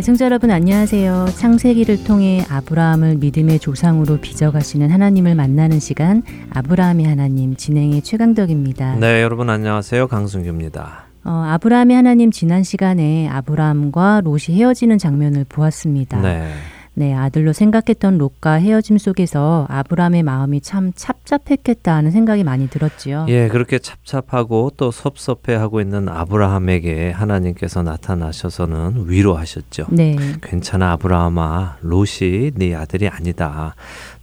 애청자 0.00 0.24
여러분 0.24 0.50
안녕하세요. 0.50 1.26
창세기를 1.36 2.02
통해 2.02 2.44
아브라함을 2.50 3.18
믿음의 3.18 3.60
조상으로 3.60 4.18
빚어가시는 4.20 4.90
하나님을 4.90 5.36
만나는 5.36 5.78
시간 5.78 6.24
아브라함의 6.50 7.06
하나님 7.06 7.54
진행의 7.54 8.02
최강덕입니다. 8.02 8.96
네, 8.96 9.22
여러분 9.22 9.48
안녕하세요. 9.48 10.08
강승규입니다. 10.08 11.04
어, 11.24 11.30
아브라함의 11.30 11.94
하나님 11.94 12.32
지난 12.32 12.64
시간에 12.64 13.28
아브라함과 13.28 14.22
롯이 14.24 14.58
헤어지는 14.58 14.98
장면을 14.98 15.46
보았습니다. 15.48 16.20
네. 16.20 16.48
네, 16.94 17.14
아들로 17.14 17.54
생각했던 17.54 18.18
롯과 18.18 18.54
헤어짐 18.54 18.98
속에서 18.98 19.66
아브라함의 19.70 20.22
마음이 20.22 20.60
참 20.60 20.92
찹찹했겠다 20.94 21.94
하는 21.94 22.10
생각이 22.10 22.44
많이 22.44 22.68
들었지요. 22.68 23.24
예, 23.28 23.48
그렇게 23.48 23.78
찹찹하고 23.78 24.72
또 24.76 24.90
섭섭해하고 24.90 25.80
있는 25.80 26.10
아브라함에게 26.10 27.12
하나님께서 27.12 27.82
나타나셔서는 27.82 29.04
위로하셨죠. 29.08 29.86
네. 29.90 30.16
괜찮아 30.42 30.92
아브라함아, 30.92 31.78
롯이 31.80 32.50
네 32.56 32.74
아들이 32.74 33.08
아니다. 33.08 33.74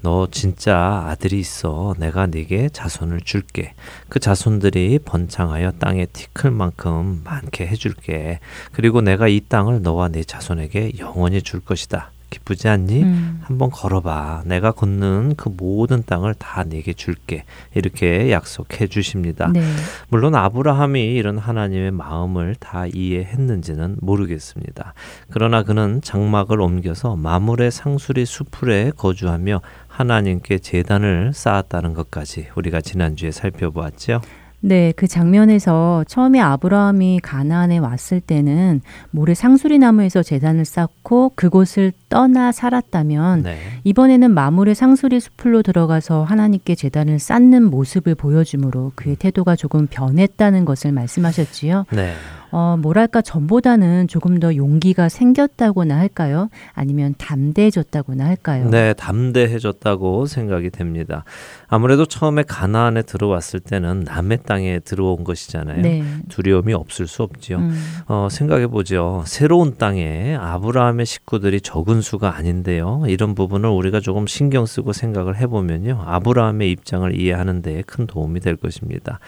너 0.02 0.28
진짜 0.30 1.06
아들이 1.08 1.40
있어. 1.40 1.96
내가 1.98 2.28
네게 2.28 2.70
자손을 2.70 3.22
줄게. 3.22 3.74
그 4.10 4.20
자손들이 4.20 5.00
번창하여 5.04 5.72
땅에 5.80 6.06
티클 6.06 6.52
만큼 6.52 7.22
많게 7.24 7.66
해줄게. 7.66 8.40
그리고 8.72 9.02
내가 9.02 9.28
이 9.28 9.42
땅을 9.42 9.82
너와 9.82 10.10
네 10.10 10.24
자손에게 10.24 10.94
영원히 11.00 11.42
줄 11.42 11.60
것이다. 11.60 12.12
기쁘지 12.30 12.68
않니? 12.68 13.04
음. 13.04 13.42
한번 13.44 13.70
걸어봐. 13.72 14.44
내가 14.46 14.72
걷는 14.72 15.36
그 15.36 15.50
모든 15.50 16.04
땅을 16.06 16.36
다 16.36 16.64
네게 16.64 16.94
줄게. 16.94 17.44
이렇게 17.74 18.32
약속해 18.32 18.88
주십니다. 18.88 19.50
네. 19.54 19.62
물론 20.10 20.36
아브라함이 20.36 21.14
이런 21.16 21.38
하나님의 21.38 21.92
마음을 21.92 22.56
다 22.56 22.86
이해했는지는 22.88 23.98
모르겠습니다. 24.02 24.94
그러나 25.32 25.64
그는 25.64 26.02
장막을 26.02 26.62
옮겨서 26.62 27.16
마물의 27.16 27.72
상수리 27.72 28.26
수풀에 28.26 28.92
거주하며 28.96 29.62
하나님께 29.88 30.60
제단을 30.60 31.32
쌓았다는 31.34 31.94
것까지 31.94 32.48
우리가 32.56 32.82
지난주에 32.82 33.32
살펴보았죠. 33.32 34.22
네, 34.62 34.92
그 34.96 35.08
장면에서 35.08 36.04
처음에 36.08 36.40
아브라함이 36.40 37.22
가나안에 37.22 37.78
왔을 37.78 38.20
때는 38.20 38.82
모래 39.12 39.34
상수리 39.34 39.80
나무에서 39.80 40.22
재단을 40.22 40.66
쌓고 40.66 41.32
그곳을 41.36 41.94
떠나 42.10 42.52
살았다면 42.52 43.44
네. 43.44 43.58
이번에는 43.86 44.32
마물의 44.32 44.76
상수리 44.76 45.20
숲으로 45.20 45.62
들어가서 45.62 46.24
하나님께 46.24 46.76
재단을 46.76 47.20
쌓는 47.20 47.64
모습을 47.64 48.16
보여주므로 48.16 48.92
그의 48.96 49.16
태도가 49.16 49.56
조금 49.56 49.88
변했다는 49.88 50.66
것을 50.66 50.92
말씀하셨지요. 50.92 51.86
네. 51.92 52.14
어, 52.52 52.78
뭐랄까 52.80 53.22
전보다는 53.22 54.08
조금 54.08 54.40
더 54.40 54.56
용기가 54.56 55.10
생겼다고나 55.10 55.98
할까요? 55.98 56.50
아니면 56.74 57.16
담대해졌다고나 57.18 58.26
할까요? 58.26 58.70
네, 58.70 58.94
담대해졌다고 58.94 60.26
생각이 60.26 60.70
됩니다. 60.70 61.24
아무래도 61.68 62.06
처음에 62.06 62.44
가나안에 62.44 63.02
들어왔을 63.04 63.60
때는 63.60 64.02
남의 64.06 64.40
땅에 64.46 64.80
들어온 64.80 65.24
것이잖아요. 65.24 65.82
네. 65.82 66.04
두려움이 66.30 66.74
없을 66.74 67.08
수 67.08 67.24
없지요. 67.24 67.58
음, 67.58 67.82
어, 68.08 68.28
생각해 68.32 68.68
보죠. 68.68 69.24
새로운 69.26 69.76
땅에 69.78 70.36
아브라함의 70.40 71.06
식구들이 71.06 71.62
적은 71.62 72.02
수가 72.02 72.36
아닌데요. 72.36 73.04
이런 73.08 73.36
부분을 73.36 73.70
우리가 73.70 74.00
조금 74.00 74.28
신경 74.28 74.66
쓰고 74.66 74.94
생각을 74.94 75.38
해보면요. 75.38 76.04
아브라함의 76.06 76.72
입장을 76.72 77.20
이해하는 77.20 77.62
데 77.62 77.84
큰 77.86 78.08
도움이 78.08 78.40
될 78.40 78.56
것입니다. 78.56 79.20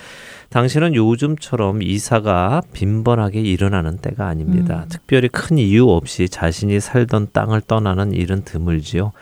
당시는 0.52 0.96
요즘처럼 0.96 1.82
이사가 1.82 2.62
빈번하게 2.74 3.40
일어나는 3.40 4.00
때가 4.00 4.28
아닙니다. 4.28 4.84
음. 4.84 4.90
특별히 4.90 5.30
큰 5.30 5.58
이유 5.58 5.88
없이 5.88 6.28
자신이 6.28 6.82
살던 6.82 7.30
땅을 7.32 7.62
떠나는 7.62 8.12
일은 8.12 8.44
드물지요. 8.44 9.14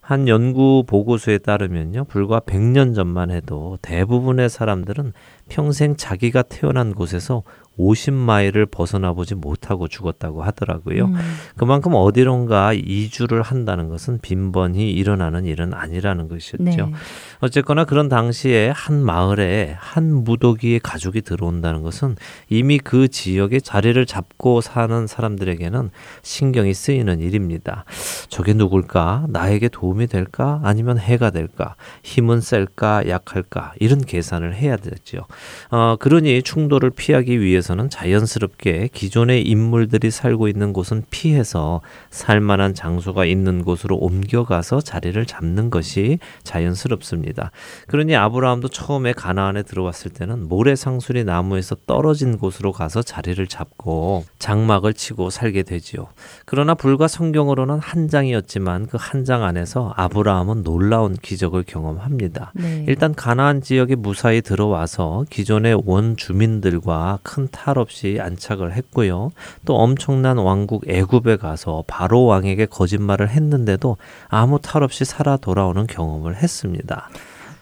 한 0.00 0.26
연구 0.26 0.82
보고서에 0.84 1.38
따르면요. 1.38 2.04
불과 2.04 2.40
100년 2.40 2.96
전만 2.96 3.30
해도 3.30 3.78
대부분의 3.82 4.50
사람들은 4.50 5.12
평생 5.48 5.96
자기가 5.96 6.42
태어난 6.42 6.94
곳에서 6.94 7.42
50마일을 7.78 8.70
벗어나 8.70 9.12
보지 9.12 9.34
못하고 9.34 9.88
죽었다고 9.88 10.42
하더라고요. 10.42 11.06
음, 11.06 11.14
그만큼 11.56 11.92
어디론가 11.94 12.74
이주를 12.74 13.42
한다는 13.42 13.88
것은 13.88 14.18
빈번히 14.20 14.90
일어나는 14.92 15.46
일은 15.46 15.72
아니라는 15.72 16.28
것이었죠. 16.28 16.64
네. 16.64 16.92
어쨌거나 17.40 17.84
그런 17.84 18.08
당시에 18.08 18.70
한 18.74 19.02
마을에 19.02 19.76
한 19.78 20.24
무더기의 20.24 20.80
가족이 20.80 21.22
들어온다는 21.22 21.82
것은 21.82 22.16
이미 22.48 22.78
그 22.78 23.08
지역에 23.08 23.60
자리를 23.60 24.04
잡고 24.04 24.60
사는 24.60 25.06
사람들에게는 25.06 25.90
신경이 26.22 26.74
쓰이는 26.74 27.20
일입니다. 27.20 27.84
저게 28.28 28.52
누굴까? 28.52 29.26
나에게 29.28 29.68
도움이 29.68 30.08
될까? 30.08 30.60
아니면 30.62 30.98
해가 30.98 31.30
될까? 31.30 31.74
힘은 32.02 32.40
셀까? 32.40 33.08
약할까? 33.08 33.72
이런 33.80 34.00
계산을 34.00 34.54
해야 34.54 34.76
되죠. 34.76 35.24
어, 35.70 35.96
그러니 35.98 36.42
충돌을 36.42 36.90
피하기 36.90 37.40
위해서는 37.40 37.90
자연스럽게 37.90 38.88
기존의 38.92 39.42
인물들이 39.46 40.10
살고 40.10 40.48
있는 40.48 40.72
곳은 40.72 41.04
피해서 41.10 41.80
살만한 42.10 42.74
장소가 42.74 43.24
있는 43.24 43.62
곳으로 43.64 43.96
옮겨가서 43.96 44.80
자리를 44.80 45.24
잡는 45.26 45.70
것이 45.70 46.18
자연스럽습니다. 46.44 47.50
그러니 47.86 48.16
아브라함도 48.16 48.68
처음에 48.68 49.12
가나안에 49.12 49.62
들어왔을 49.62 50.10
때는 50.12 50.48
모래상수리 50.48 51.24
나무에서 51.24 51.76
떨어진 51.86 52.38
곳으로 52.38 52.72
가서 52.72 53.02
자리를 53.02 53.46
잡고 53.46 54.24
장막을 54.38 54.94
치고 54.94 55.30
살게 55.30 55.62
되지요. 55.62 56.08
그러나 56.46 56.74
불과 56.74 57.08
성경으로는 57.08 57.78
한 57.78 58.08
장이었지만 58.08 58.86
그 58.86 58.98
한 59.02 59.22
장 59.22 59.44
안에서 59.44 59.92
아브라함은 59.96 60.64
놀라운 60.64 61.14
기적을 61.14 61.62
경험합니다. 61.64 62.52
네. 62.54 62.84
일단 62.88 63.14
가나안 63.14 63.60
지역에 63.60 63.94
무사히 63.94 64.40
들어와서 64.40 65.21
기존의 65.28 65.82
원 65.84 66.16
주민들과 66.16 67.18
큰 67.22 67.48
탈 67.52 67.78
없이 67.78 68.18
안착을 68.20 68.72
했고요. 68.72 69.30
또 69.64 69.76
엄청난 69.76 70.38
왕국 70.38 70.88
애굽에 70.88 71.36
가서 71.36 71.84
바로 71.86 72.24
왕에게 72.24 72.66
거짓말을 72.66 73.28
했는데도 73.28 73.96
아무 74.28 74.58
탈 74.60 74.82
없이 74.82 75.04
살아 75.04 75.36
돌아오는 75.36 75.86
경험을 75.86 76.36
했습니다. 76.36 77.08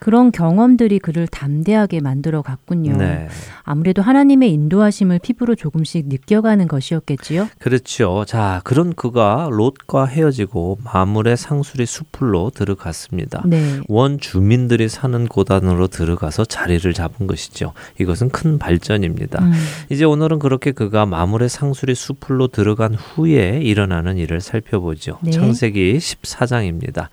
그런 0.00 0.32
경험들이 0.32 0.98
그를 0.98 1.26
담대하게 1.26 2.00
만들어 2.00 2.40
갔군요. 2.40 2.96
네. 2.96 3.28
아무래도 3.62 4.00
하나님의 4.02 4.50
인도하심을 4.52 5.20
피부로 5.22 5.54
조금씩 5.54 6.08
느껴가는 6.08 6.66
것이었겠지요. 6.66 7.48
그렇죠. 7.58 8.24
자, 8.26 8.62
그런 8.64 8.94
그가 8.94 9.48
롯과 9.52 10.06
헤어지고 10.06 10.78
마물의 10.82 11.36
상수리 11.36 11.84
수풀로 11.84 12.50
들어갔습니다. 12.50 13.42
네. 13.46 13.80
원 13.88 14.18
주민들이 14.18 14.88
사는 14.88 15.26
고단으로 15.26 15.88
들어가서 15.88 16.46
자리를 16.46 16.92
잡은 16.94 17.26
것이죠. 17.26 17.74
이것은 18.00 18.30
큰 18.30 18.58
발전입니다. 18.58 19.44
음, 19.44 19.52
이제 19.90 20.04
오늘은 20.04 20.38
그렇게 20.38 20.72
그가 20.72 21.04
마물의 21.04 21.50
상수리 21.50 21.94
수풀로 21.94 22.48
들어간 22.48 22.94
후에 22.94 23.60
일어나는 23.62 24.16
일을 24.16 24.40
살펴보죠. 24.40 25.18
네. 25.22 25.30
창세기 25.30 25.98
14장입니다. 25.98 27.08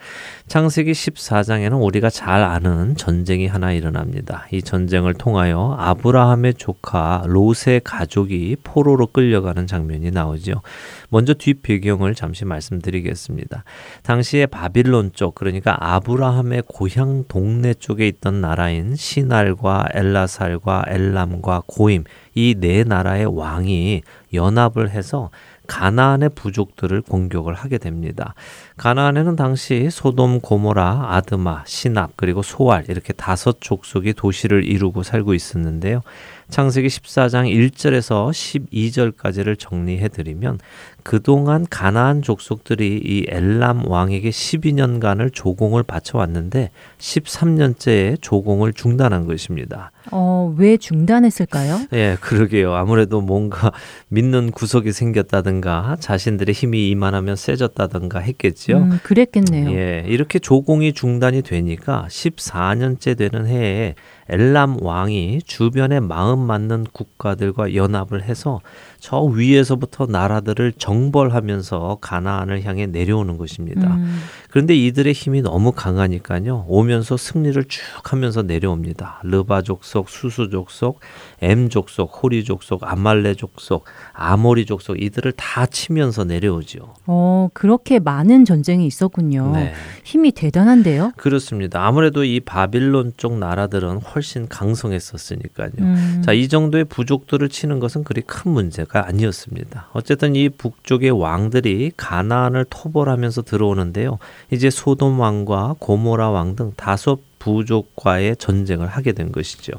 창세기 0.47 0.93
14장에는 0.93 1.84
우리가 1.84 2.10
잘 2.10 2.41
아는 2.43 2.77
전쟁이 2.96 3.48
하나 3.48 3.72
일어납니다. 3.72 4.46
이 4.52 4.62
전쟁을 4.62 5.13
통하여 5.13 5.76
아브라함의 5.80 6.56
조카 6.56 7.24
롯의 7.26 7.82
가족이 7.84 8.58
포로로 8.63 9.08
끌려가는 9.08 9.66
장면이 9.68 10.12
나오죠. 10.12 10.62
먼저 11.10 11.34
뒷 11.34 11.62
배경을 11.62 12.16
잠시 12.16 12.46
말씀드리겠습니다. 12.46 13.63
당시에 14.04 14.46
바빌론 14.46 15.12
쪽 15.13 15.36
그러니까 15.36 15.78
아브라함의 15.80 16.63
고향 16.68 17.24
동네 17.28 17.74
쪽에 17.74 18.08
있던 18.08 18.42
나라인 18.42 18.96
시날과 18.96 19.88
엘라살과 19.94 20.86
엘람과 20.88 21.63
고임 21.68 22.04
이 22.36 22.56
네 22.60 22.84
나라의 22.84 23.26
왕이 23.26 24.02
연합을 24.34 24.90
해서 24.92 25.30
가나안의 25.67 26.30
부족들을 26.30 27.01
공격을 27.01 27.53
하게 27.53 27.77
됩니다. 27.77 28.34
가나안에는 28.77 29.36
당시 29.36 29.89
소돔, 29.91 30.41
고모라, 30.41 31.08
아드마, 31.10 31.63
시납 31.65 32.12
그리고 32.15 32.41
소알 32.41 32.86
이렇게 32.89 33.13
다섯 33.13 33.58
족속이 33.60 34.13
도시를 34.13 34.63
이루고 34.65 35.03
살고 35.03 35.34
있었는데요. 35.34 36.01
창세기 36.49 36.88
14장 36.88 37.71
1절에서 37.71 38.31
12절까지를 38.31 39.60
정리해 39.60 40.07
드리면 40.07 40.60
그동안 41.03 41.65
가나안 41.69 42.21
족속들이 42.21 43.02
이 43.04 43.25
엘람 43.29 43.87
왕에게 43.87 44.29
12년간을 44.29 45.33
조공을 45.33 45.83
바쳐 45.83 46.17
왔는데 46.17 46.71
13년째에 46.98 48.21
조공을 48.21 48.73
중단한 48.73 49.25
것입니다. 49.25 49.91
어, 50.12 50.54
왜 50.58 50.77
중단했을까요? 50.77 51.81
예, 51.93 52.17
그러게요. 52.21 52.73
아무래도 52.73 53.21
뭔가 53.21 53.71
믿는 54.08 54.52
구석이 54.52 54.91
생겼다든가 54.91 55.98
자신들의 56.00 56.54
힘이 56.54 56.89
이만하면 56.89 57.35
세졌다든가 57.35 58.19
했겠지요. 58.19 58.77
음, 58.77 59.00
그랬겠네요. 59.04 59.71
예, 59.71 60.06
이렇게 60.08 60.39
조공이 60.39 60.93
중단이 60.93 61.41
되니까 61.41 62.06
14년째 62.10 63.17
되는 63.17 63.48
해에 63.48 63.95
엘람 64.30 64.84
왕이 64.84 65.42
주변에 65.46 66.00
마음 66.00 66.40
맞는 66.40 66.86
국가들과 66.92 67.75
연합을 67.75 68.23
해서 68.23 68.62
저 69.00 69.21
위에서부터 69.21 70.08
나라들을 70.08 70.73
정벌하면서 70.73 72.00
가나안을 72.02 72.63
향해 72.63 72.87
내려오는 72.87 73.37
것입니다. 73.37 73.95
음, 73.95 74.19
그런데 74.50 74.75
이들의 74.75 75.13
힘이 75.13 75.41
너무 75.41 75.71
강하니까요. 75.71 76.65
오면서 76.67 77.15
승리를 77.15 77.63
쭉 77.65 77.81
하면서 78.04 78.41
내려옵니다. 78.41 79.21
르바 79.23 79.62
족속, 79.62 80.10
수수 80.10 80.50
족속, 80.50 81.00
엠 81.41 81.69
족속, 81.69 82.23
호리 82.23 82.43
족속, 82.43 82.81
아말레 82.83 83.35
족속, 83.35 83.85
아모리 84.13 84.65
족속 84.65 85.02
이들을 85.02 85.33
다 85.33 85.65
치면서 85.65 86.23
내려오죠. 86.23 86.95
어, 87.06 87.50
그렇게 87.54 88.00
많은 88.00 88.45
전쟁이 88.45 88.87
있었군요. 88.87 89.52
네. 89.54 89.73
힘이 90.04 90.31
대단한데요. 90.31 91.12
그렇습니다. 91.17 91.85
아무래도 91.85 92.23
이 92.23 92.39
바빌론 92.39 93.13
쪽 93.17 93.37
나라들은 93.37 93.98
훨씬 93.98 94.48
강성했었으니까요. 94.48 95.69
음, 95.79 96.21
자, 96.25 96.33
이 96.33 96.48
정도의 96.48 96.85
부족들을 96.85 97.48
치는 97.50 97.79
것은 97.79 98.04
그리 98.04 98.21
큰 98.21 98.52
문제가 98.52 98.87
아니었습니다. 98.96 99.90
어쨌든 99.94 100.35
이 100.35 100.50
북쪽의 100.50 101.12
왕들이 101.12 101.92
가나안을 101.98 102.65
토벌하면서 102.69 103.42
들어오는데요. 103.44 104.19
이제 104.52 104.69
소돔 104.69 105.19
왕과 105.19 105.75
고모라 105.79 106.29
왕 106.29 106.56
등 106.56 106.71
다섯 106.75 107.19
부족과의 107.40 108.38
전쟁을 108.38 108.88
하게 108.88 109.12
된 109.12 109.31
것이죠. 109.31 109.73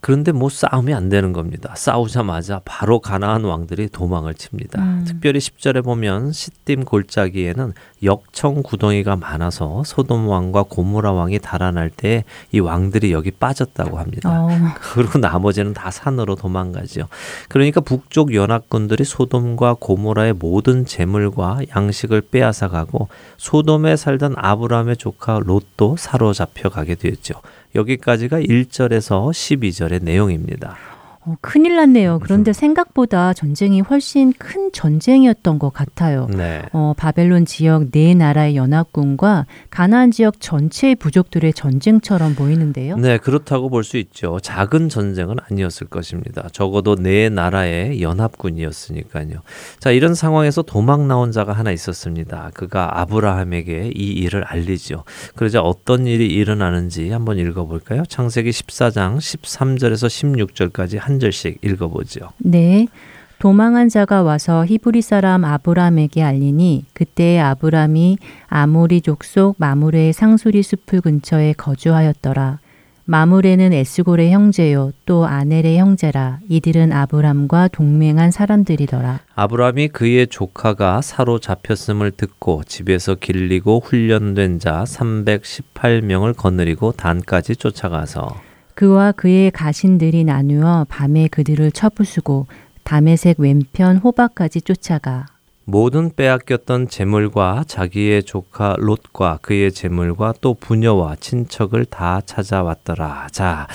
그런데 0.00 0.30
뭐 0.32 0.48
싸움이 0.48 0.94
안 0.94 1.08
되는 1.08 1.32
겁니다. 1.32 1.74
싸우자마자 1.76 2.60
바로 2.64 3.00
가나안 3.00 3.44
왕들이 3.44 3.88
도망을 3.88 4.34
칩니다. 4.34 4.80
음. 4.80 5.04
특별히 5.06 5.40
10절에 5.40 5.82
보면 5.82 6.32
시딤 6.32 6.84
골짜기에는 6.84 7.72
역청 8.02 8.62
구덩이가 8.62 9.16
많아서 9.16 9.82
소돔 9.84 10.28
왕과 10.28 10.64
고모라 10.68 11.12
왕이 11.12 11.38
달아날 11.40 11.90
때 11.90 12.24
이 12.52 12.60
왕들이 12.60 13.12
여기 13.12 13.30
빠졌다고 13.30 13.98
합니다. 13.98 14.30
어, 14.30 14.48
그리고 14.80 15.18
나머지는 15.18 15.74
다 15.74 15.90
산으로 15.90 16.36
도망가죠. 16.36 17.08
그러니까 17.48 17.80
북쪽 17.80 18.34
연합군들이 18.34 19.04
소돔과 19.04 19.76
고모라의 19.80 20.34
모든 20.34 20.84
재물과 20.86 21.60
양식을 21.74 22.22
빼앗아 22.22 22.68
가고 22.68 23.08
소돔에 23.38 23.96
살던 23.96 24.34
아브라함의 24.36 24.96
조카 24.96 25.40
롯도 25.42 25.96
사로잡혀 25.98 26.68
가게 26.68 26.94
되었죠. 26.94 27.34
여기까지가 27.76 28.40
1절에서 28.40 29.30
12절의 29.30 30.02
내용입니다. 30.02 30.95
어, 31.26 31.34
큰일 31.40 31.74
났네요. 31.74 32.20
그런데 32.22 32.52
생각보다 32.52 33.32
전쟁이 33.32 33.80
훨씬 33.80 34.32
큰 34.32 34.70
전쟁이었던 34.72 35.58
것 35.58 35.70
같아요. 35.72 36.28
네. 36.30 36.62
어, 36.72 36.94
바벨론 36.96 37.44
지역 37.46 37.90
네 37.90 38.14
나라의 38.14 38.54
연합군과 38.54 39.46
가나안 39.70 40.12
지역 40.12 40.40
전체의 40.40 40.94
부족들의 40.94 41.52
전쟁처럼 41.52 42.36
보이는데요. 42.36 42.96
네, 42.96 43.18
그렇다고 43.18 43.68
볼 43.70 43.82
수 43.82 43.96
있죠. 43.98 44.38
작은 44.40 44.88
전쟁은 44.88 45.36
아니었을 45.50 45.86
것입니다. 45.88 46.48
적어도 46.52 46.94
네 46.96 47.28
나라의 47.28 48.02
연합군이었으니까요. 48.02 49.42
자, 49.78 49.90
이런 49.90 50.14
상황에서 50.14 50.62
도망 50.62 51.06
나온 51.08 51.32
자가 51.32 51.52
하나 51.52 51.70
있었습니다. 51.72 52.50
그가 52.54 53.00
아브라함에게 53.00 53.92
이 53.94 54.08
일을 54.12 54.44
알리죠. 54.44 55.04
그러자 55.34 55.60
어떤 55.60 56.06
일이 56.06 56.26
일어나는지 56.26 57.10
한번 57.10 57.38
읽어볼까요? 57.38 58.04
창세기 58.08 58.50
14장 58.50 59.18
13절에서 59.18 60.08
16절까지 60.08 60.98
한 60.98 61.15
절씩 61.20 61.58
읽어보죠. 61.62 62.30
네. 62.38 62.86
도망한 63.38 63.90
자가 63.90 64.22
와서 64.22 64.64
히브리 64.64 65.02
사람 65.02 65.44
아브람에게 65.44 66.22
알리니 66.22 66.86
그때 66.94 67.38
아브람이 67.38 68.16
아모리 68.46 69.02
족속 69.02 69.56
마므레의 69.58 70.14
상수리 70.14 70.62
숲을 70.62 71.02
근처에 71.02 71.52
거주하였더라. 71.52 72.60
마므레는 73.08 73.72
에스골의 73.72 74.32
형제요 74.32 74.90
또 75.04 75.26
아넬의 75.26 75.78
형제라 75.78 76.40
이들은 76.48 76.92
아브람과 76.92 77.68
동맹한 77.68 78.32
사람들이더라. 78.32 79.20
아브라함이 79.36 79.88
그의 79.88 80.26
조카가 80.26 81.02
사로잡혔음을 81.02 82.10
듣고 82.10 82.64
집에서 82.64 83.14
길리고 83.14 83.80
훈련된 83.84 84.58
자 84.58 84.82
318명을 84.84 86.36
거느리고 86.36 86.92
단까지 86.92 87.54
쫓아가서 87.54 88.40
그와 88.76 89.10
그의 89.12 89.50
가신들이 89.50 90.24
나누어 90.24 90.84
밤에 90.90 91.28
그들을 91.28 91.72
쳐부수고 91.72 92.46
담에색 92.84 93.40
왼편 93.40 93.96
호박까지 93.96 94.60
쫓아가 94.60 95.24
모든 95.68 96.12
빼앗겼던 96.14 96.86
재물과 96.86 97.64
자기의 97.66 98.22
조카 98.22 98.76
롯과 98.78 99.40
그의 99.42 99.72
재물과 99.72 100.34
또 100.40 100.54
부녀와 100.54 101.16
친척을 101.16 101.86
다 101.86 102.20
찾아왔더라. 102.24 103.26
자, 103.32 103.66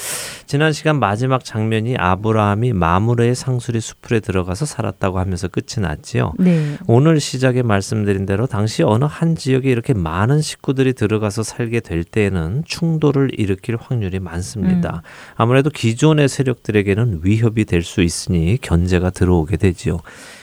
지난 0.45 0.71
시간 0.71 0.99
마지막 0.99 1.43
장면이 1.43 1.97
아브라함이 1.97 2.71
마므레의 2.71 3.35
상수리 3.35 3.81
수풀에 3.81 4.21
들어가서 4.21 4.65
살았다고 4.65 5.19
하면서 5.19 5.49
끝이 5.49 5.81
났지요. 5.81 6.31
네. 6.39 6.77
오늘 6.87 7.19
시작에 7.19 7.61
말씀드린 7.61 8.25
대로 8.25 8.47
당시 8.47 8.83
어느 8.83 9.03
한 9.03 9.35
지역에 9.35 9.69
이렇게 9.69 9.93
많은 9.93 10.41
식구들이 10.41 10.93
들어가서 10.93 11.43
살게 11.43 11.81
될 11.81 12.05
때에는 12.05 12.63
충돌을 12.65 13.31
일으킬 13.37 13.75
확률이 13.77 14.19
많습니다. 14.19 15.01
아무래도 15.35 15.69
기존의 15.69 16.29
세력들에게는 16.29 17.19
위협이 17.23 17.65
될 17.65 17.81
수 17.81 18.01
있으니 18.01 18.59
견제가 18.61 19.09
들어오게 19.09 19.57
되지요. 19.57 19.97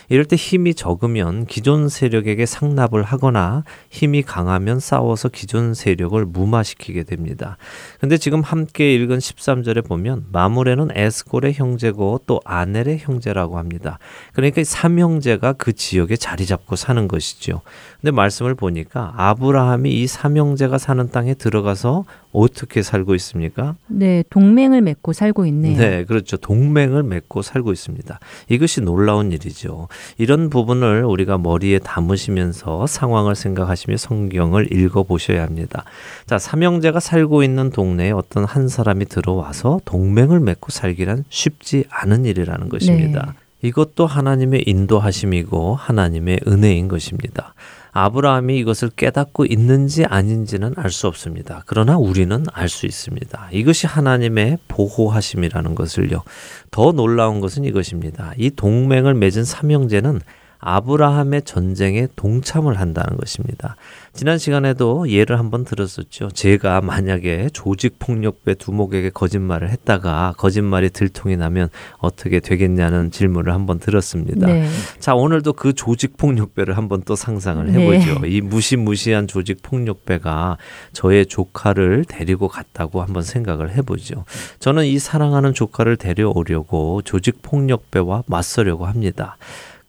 이럴 0.09 0.25
때 0.25 0.35
힘이 0.35 0.73
적으면 0.73 1.38
기존 1.45 1.89
세력에게 1.89 2.45
상납을 2.45 3.03
하거나 3.03 3.63
힘이 3.89 4.21
강하면 4.21 4.79
싸워서 4.79 5.29
기존 5.29 5.73
세력을 5.73 6.23
무마시키게 6.25 7.03
됩니다. 7.03 7.57
근데 7.99 8.17
지금 8.17 8.41
함께 8.41 8.93
읽은 8.95 9.17
13절에 9.17 9.87
보면 9.87 10.27
마무레는 10.31 10.89
에스골의 10.93 11.53
형제고 11.53 12.21
또 12.25 12.39
아넬의 12.45 12.99
형제라고 12.99 13.57
합니다. 13.57 13.99
그러니까 14.33 14.61
이 14.61 14.63
삼형제가 14.63 15.53
그 15.53 15.73
지역에 15.73 16.15
자리 16.15 16.45
잡고 16.45 16.75
사는 16.75 17.07
것이죠. 17.07 17.61
근데 17.99 18.11
말씀을 18.11 18.55
보니까 18.55 19.13
아브라함이 19.17 19.91
이 19.91 20.07
삼형제가 20.07 20.77
사는 20.77 21.09
땅에 21.09 21.33
들어가서 21.33 22.05
어떻게 22.31 22.83
살고 22.83 23.15
있습니까? 23.15 23.75
네, 23.87 24.23
동맹을 24.29 24.81
맺고 24.81 25.13
살고 25.13 25.45
있네요. 25.47 25.77
네, 25.77 26.05
그렇죠. 26.05 26.37
동맹을 26.37 27.03
맺고 27.03 27.41
살고 27.41 27.71
있습니다. 27.71 28.19
이것이 28.49 28.81
놀라운 28.81 29.31
일이죠. 29.31 29.87
이런 30.17 30.49
부분을 30.49 31.05
우리가 31.05 31.37
머리에 31.37 31.79
담으시면서 31.79 32.87
상황을 32.87 33.35
생각하시며 33.35 33.97
성경을 33.97 34.71
읽어 34.71 35.03
보셔야 35.03 35.43
합니다. 35.43 35.83
자, 36.25 36.37
삼형제가 36.37 36.99
살고 36.99 37.43
있는 37.43 37.71
동네에 37.71 38.11
어떤 38.11 38.45
한 38.45 38.67
사람이 38.67 39.05
들어와서 39.05 39.81
동맹을 39.85 40.39
맺고 40.39 40.71
살기란 40.71 41.25
쉽지 41.29 41.85
않은 41.89 42.25
일이라는 42.25 42.69
것입니다. 42.69 43.33
이것도 43.61 44.05
하나님의 44.05 44.63
인도하심이고 44.67 45.75
하나님의 45.75 46.41
은혜인 46.47 46.87
것입니다. 46.87 47.53
아브라함이 47.91 48.57
이것을 48.59 48.89
깨닫고 48.89 49.45
있는지 49.45 50.05
아닌지는 50.05 50.73
알 50.77 50.91
수 50.91 51.07
없습니다. 51.07 51.63
그러나 51.65 51.97
우리는 51.97 52.43
알 52.53 52.69
수 52.69 52.85
있습니다. 52.85 53.49
이것이 53.51 53.87
하나님의 53.87 54.57
보호하심이라는 54.67 55.75
것을요. 55.75 56.23
더 56.71 56.91
놀라운 56.91 57.39
것은 57.39 57.63
이것입니다. 57.65 58.33
이 58.37 58.49
동맹을 58.51 59.13
맺은 59.13 59.43
삼형제는 59.43 60.21
아브라함의 60.59 61.43
전쟁에 61.43 62.07
동참을 62.15 62.79
한다는 62.79 63.17
것입니다. 63.17 63.75
지난 64.13 64.37
시간에도 64.37 65.09
예를 65.09 65.39
한번 65.39 65.63
들었었죠. 65.63 66.29
제가 66.31 66.81
만약에 66.81 67.49
조직 67.53 67.97
폭력배 67.99 68.55
두목에게 68.55 69.11
거짓말을 69.11 69.69
했다가 69.69 70.33
거짓말이 70.37 70.89
들통이 70.89 71.37
나면 71.37 71.69
어떻게 71.99 72.39
되겠냐는 72.41 73.11
질문을 73.11 73.53
한번 73.53 73.79
들었습니다. 73.79 74.47
네. 74.47 74.67
자, 74.99 75.15
오늘도 75.15 75.53
그 75.53 75.73
조직 75.73 76.17
폭력배를 76.17 76.75
한번 76.75 77.03
또 77.05 77.15
상상을 77.15 77.69
해보죠. 77.69 78.25
이 78.25 78.41
무시무시한 78.41 79.27
조직 79.27 79.61
폭력배가 79.61 80.57
저의 80.91 81.25
조카를 81.27 82.03
데리고 82.05 82.49
갔다고 82.49 83.01
한번 83.01 83.23
생각을 83.23 83.71
해보죠. 83.77 84.25
저는 84.59 84.85
이 84.85 84.99
사랑하는 84.99 85.53
조카를 85.53 85.95
데려오려고 85.95 87.01
조직 87.03 87.41
폭력배와 87.41 88.23
맞서려고 88.27 88.85
합니다. 88.85 89.37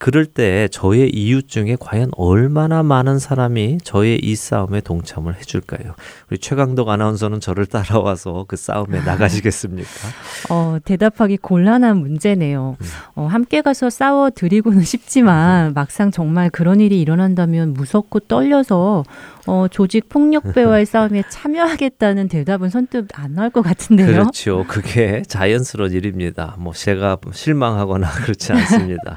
그럴 0.00 0.24
때 0.24 0.66
저의 0.68 1.10
이웃 1.10 1.46
중에 1.46 1.76
과연 1.78 2.10
얼마나 2.16 2.82
많은 2.82 3.18
사람이 3.18 3.80
저의 3.84 4.18
이 4.22 4.34
싸움에 4.34 4.80
동참을 4.80 5.36
해줄까요? 5.36 5.94
우리 6.30 6.38
최강덕 6.38 6.88
아나운서는 6.88 7.38
저를 7.38 7.66
따라와서 7.66 8.46
그 8.48 8.56
싸움에 8.56 9.00
나가시겠습니까? 9.04 9.90
어, 10.48 10.78
대답하기 10.82 11.36
곤란한 11.36 11.98
문제네요. 11.98 12.78
어, 13.14 13.26
함께 13.26 13.60
가서 13.60 13.90
싸워 13.90 14.30
드리고는 14.30 14.80
싶지만 14.88 15.74
막상 15.74 16.10
정말 16.10 16.48
그런 16.48 16.80
일이 16.80 16.98
일어난다면 16.98 17.74
무섭고 17.74 18.20
떨려서 18.20 19.04
어, 19.50 19.66
조직 19.66 20.08
폭력배와의 20.08 20.86
싸움에 20.86 21.24
참여하겠다는 21.28 22.28
대답은 22.28 22.70
선뜻 22.70 23.08
안 23.14 23.34
나올 23.34 23.50
것 23.50 23.62
같은데요. 23.62 24.06
그렇죠. 24.06 24.64
그게 24.68 25.22
자연스러운 25.26 25.90
일입니다. 25.90 26.54
뭐 26.56 26.72
제가 26.72 27.18
실망하거나 27.32 28.08
그렇지 28.22 28.52
않습니다. 28.52 29.16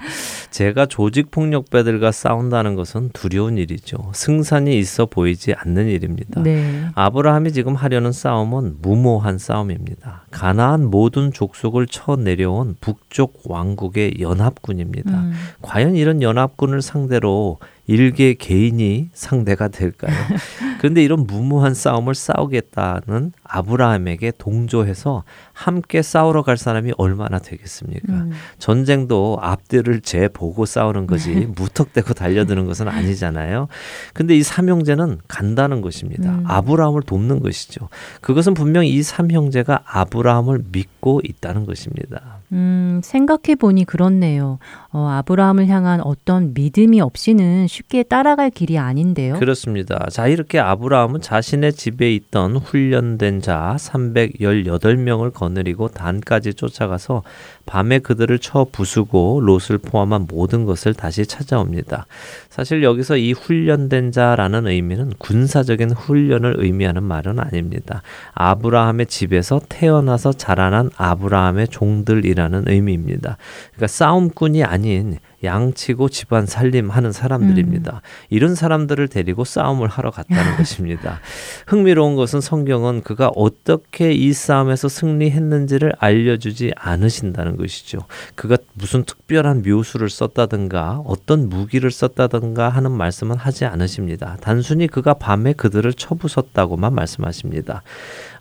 제가 0.49 0.87
조직 0.87 1.29
폭력배들과 1.29 2.11
싸운다는 2.11 2.73
것은 2.73 3.11
두려운 3.13 3.59
일이죠. 3.59 4.11
승산이 4.15 4.75
있어 4.79 5.05
보이지 5.05 5.53
않는 5.53 5.87
일입니다. 5.87 6.41
네. 6.41 6.87
아브라함이 6.95 7.51
지금 7.51 7.75
하려는 7.75 8.11
싸움은 8.11 8.77
무모한 8.81 9.37
싸움입니다. 9.37 10.23
가나안 10.31 10.89
모든 10.89 11.31
족속을 11.31 11.85
쳐 11.85 12.15
내려온 12.15 12.75
북쪽 12.81 13.41
왕국의 13.45 14.15
연합군입니다. 14.19 15.11
음, 15.11 15.33
과연 15.61 15.95
이런 15.95 16.23
연합군을 16.23 16.81
상대로 16.81 17.59
일개 17.85 18.33
개인이 18.33 19.09
상대가 19.13 19.67
될까요? 19.67 20.15
그런데 20.79 21.03
이런 21.03 21.25
무모한 21.27 21.73
싸움을 21.73 22.15
싸우겠다는 22.15 23.33
아브라함에게 23.43 24.33
동조해서 24.37 25.23
함께 25.51 26.01
싸우러 26.01 26.43
갈 26.43 26.57
사람이 26.57 26.93
얼마나 26.97 27.39
되겠습니까? 27.39 28.13
음, 28.13 28.31
전쟁도 28.57 29.39
앞뒤를 29.41 30.01
재 30.01 30.29
보고 30.29 30.65
싸우는 30.65 31.07
거지 31.07 31.31
무턱대고 31.55 32.13
달려드는 32.13 32.65
것은 32.65 32.87
아니잖아요. 32.87 33.67
근데 34.13 34.35
이 34.35 34.43
삼형제는 34.43 35.19
간다는 35.27 35.81
것입니다. 35.81 36.31
음. 36.31 36.43
아브라함을 36.47 37.03
돕는 37.03 37.41
것이죠. 37.41 37.89
그것은 38.21 38.53
분명 38.53 38.85
이 38.85 39.03
삼형제가 39.03 39.83
아브라함을 39.85 40.63
믿고 40.71 41.21
있다는 41.23 41.65
것입니다. 41.65 42.39
음, 42.53 43.01
생각해 43.03 43.55
보니 43.57 43.85
그렇네요. 43.85 44.59
어, 44.91 45.07
아브라함을 45.09 45.67
향한 45.67 46.01
어떤 46.01 46.53
믿음이 46.53 47.01
없이는 47.01 47.65
쉽게 47.67 48.03
따라갈 48.03 48.51
길이 48.51 48.77
아닌데요. 48.77 49.39
그렇습니다. 49.39 50.05
자, 50.11 50.27
이렇게 50.27 50.59
아브라함은 50.59 51.21
자신의 51.21 51.73
집에 51.73 52.13
있던 52.13 52.57
훈련된 52.57 53.41
자 53.41 53.75
318명을 53.79 55.33
거느리고 55.33 55.87
단까지 55.87 56.53
쫓아가서 56.53 57.23
밤에 57.65 57.97
그들을 57.97 58.37
쳐 58.37 58.67
부수고 58.71 59.41
롯을 59.41 59.79
포함한 59.79 60.27
모든 60.29 60.65
것을 60.65 60.93
다시 60.93 61.25
찾아옵니다. 61.25 62.05
사실 62.49 62.83
여기서 62.83 63.17
이 63.17 63.31
훈련된 63.31 64.11
자라는 64.11 64.67
의미는 64.67 65.13
군사적인 65.17 65.91
훈련을 65.91 66.57
의미하는 66.59 67.01
말은 67.01 67.39
아닙니다. 67.39 68.03
아브라함의 68.33 69.07
집에서 69.07 69.59
태어나서 69.69 70.33
자라난 70.33 70.91
아브라함의 70.97 71.69
종들이라 71.69 72.42
는 72.47 72.63
의미입니다. 72.67 73.37
그러니까 73.71 73.87
싸움꾼이 73.87 74.63
아닌 74.63 75.17
양치고 75.43 76.09
집안 76.09 76.45
살림하는 76.45 77.11
사람들입니다. 77.11 78.01
이런 78.29 78.55
사람들을 78.55 79.07
데리고 79.07 79.43
싸움을 79.43 79.87
하러 79.87 80.11
갔다는 80.11 80.57
것입니다. 80.57 81.19
흥미로운 81.67 82.15
것은 82.15 82.41
성경은 82.41 83.01
그가 83.01 83.31
어떻게 83.35 84.11
이 84.13 84.33
싸움에서 84.33 84.87
승리했는지를 84.87 85.93
알려주지 85.99 86.73
않으신다는 86.75 87.57
것이죠. 87.57 87.99
그가 88.35 88.57
무슨 88.73 89.03
특별한 89.03 89.63
묘수를 89.65 90.09
썼다든가 90.09 91.01
어떤 91.05 91.49
무기를 91.49 91.91
썼다든가 91.91 92.69
하는 92.69 92.91
말씀은 92.91 93.37
하지 93.37 93.65
않으십니다. 93.65 94.37
단순히 94.41 94.87
그가 94.87 95.13
밤에 95.13 95.53
그들을 95.53 95.93
쳐부쉈다고만 95.93 96.93
말씀하십니다. 96.93 97.83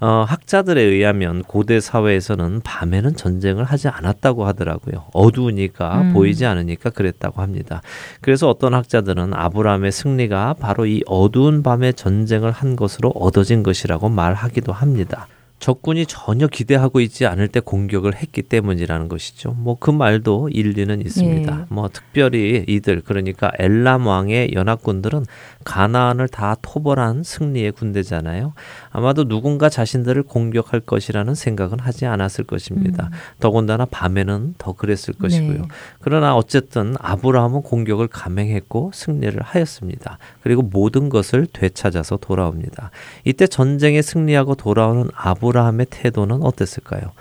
어, 0.00 0.24
학자들에 0.26 0.82
의하면 0.82 1.42
고대 1.42 1.78
사회에서는 1.78 2.62
밤에는 2.64 3.14
전쟁을 3.14 3.64
하지 3.64 3.88
않았다고 3.88 4.44
하더라고요. 4.46 5.05
어두우니까 5.12 6.00
음. 6.00 6.12
보이지 6.12 6.44
않으니까 6.44 6.90
그랬다고 6.93 7.43
합니다. 7.43 7.82
그래서 8.20 8.49
어떤 8.49 8.74
학자들은 8.74 9.34
아브라함의 9.34 9.90
승리가 9.93 10.55
바로 10.61 10.86
이 10.86 11.03
어두운 11.07 11.62
밤에 11.62 11.93
전쟁을 11.93 12.53
한 12.53 12.76
것으로 12.76 13.11
얻어진 13.11 13.62
것이라고 13.62 14.09
말하기도 14.09 14.72
합니다. 14.72 15.26
적군이 15.62 16.07
전혀 16.07 16.49
기대하고 16.49 17.01
있지 17.01 17.24
않을 17.24 17.47
때 17.47 17.61
공격을 17.61 18.16
했기 18.16 18.43
때문이라는 18.43 19.07
것이죠. 19.07 19.53
뭐 19.53 19.76
그 19.78 19.93
말도 19.93 20.49
일리는 20.49 21.01
있습니다. 21.01 21.61
예. 21.61 21.64
뭐 21.68 21.88
특별히 21.88 22.64
이들 22.66 23.03
그러니까 23.03 23.53
엘람 23.61 24.07
왕의 24.09 24.55
연합군들은 24.55 25.24
가나안을 25.64 26.26
다 26.28 26.57
토벌한 26.62 27.22
승리의 27.22 27.72
군대잖아요. 27.72 28.55
아마도 28.93 29.26
누군가 29.26 29.68
자신들을 29.68 30.22
공격할 30.24 30.80
것이라는 30.80 31.34
생각은 31.34 31.80
하지 31.80 32.07
않았을 32.07 32.45
것입니다. 32.45 33.11
더군다나 33.40 33.86
밤에는 33.86 34.55
더 34.59 34.72
그랬을 34.74 35.14
것이고요. 35.14 35.59
네. 35.62 35.68
그러나 36.01 36.36
어쨌든 36.36 36.95
아브라함은 36.99 37.62
공격을 37.62 38.09
감행했고 38.09 38.90
승리를 38.95 39.40
하였습니다. 39.43 40.18
그리고 40.43 40.62
모든 40.62 41.09
것을 41.09 41.47
되찾아서 41.53 42.18
돌아옵니다. 42.18 42.90
이때 43.24 43.47
전쟁에 43.47 44.03
승리하고 44.03 44.55
돌아오는 44.55 45.09
아브라함의 45.14 45.86
태도는 45.90 46.43
어땠을까요? 46.43 47.12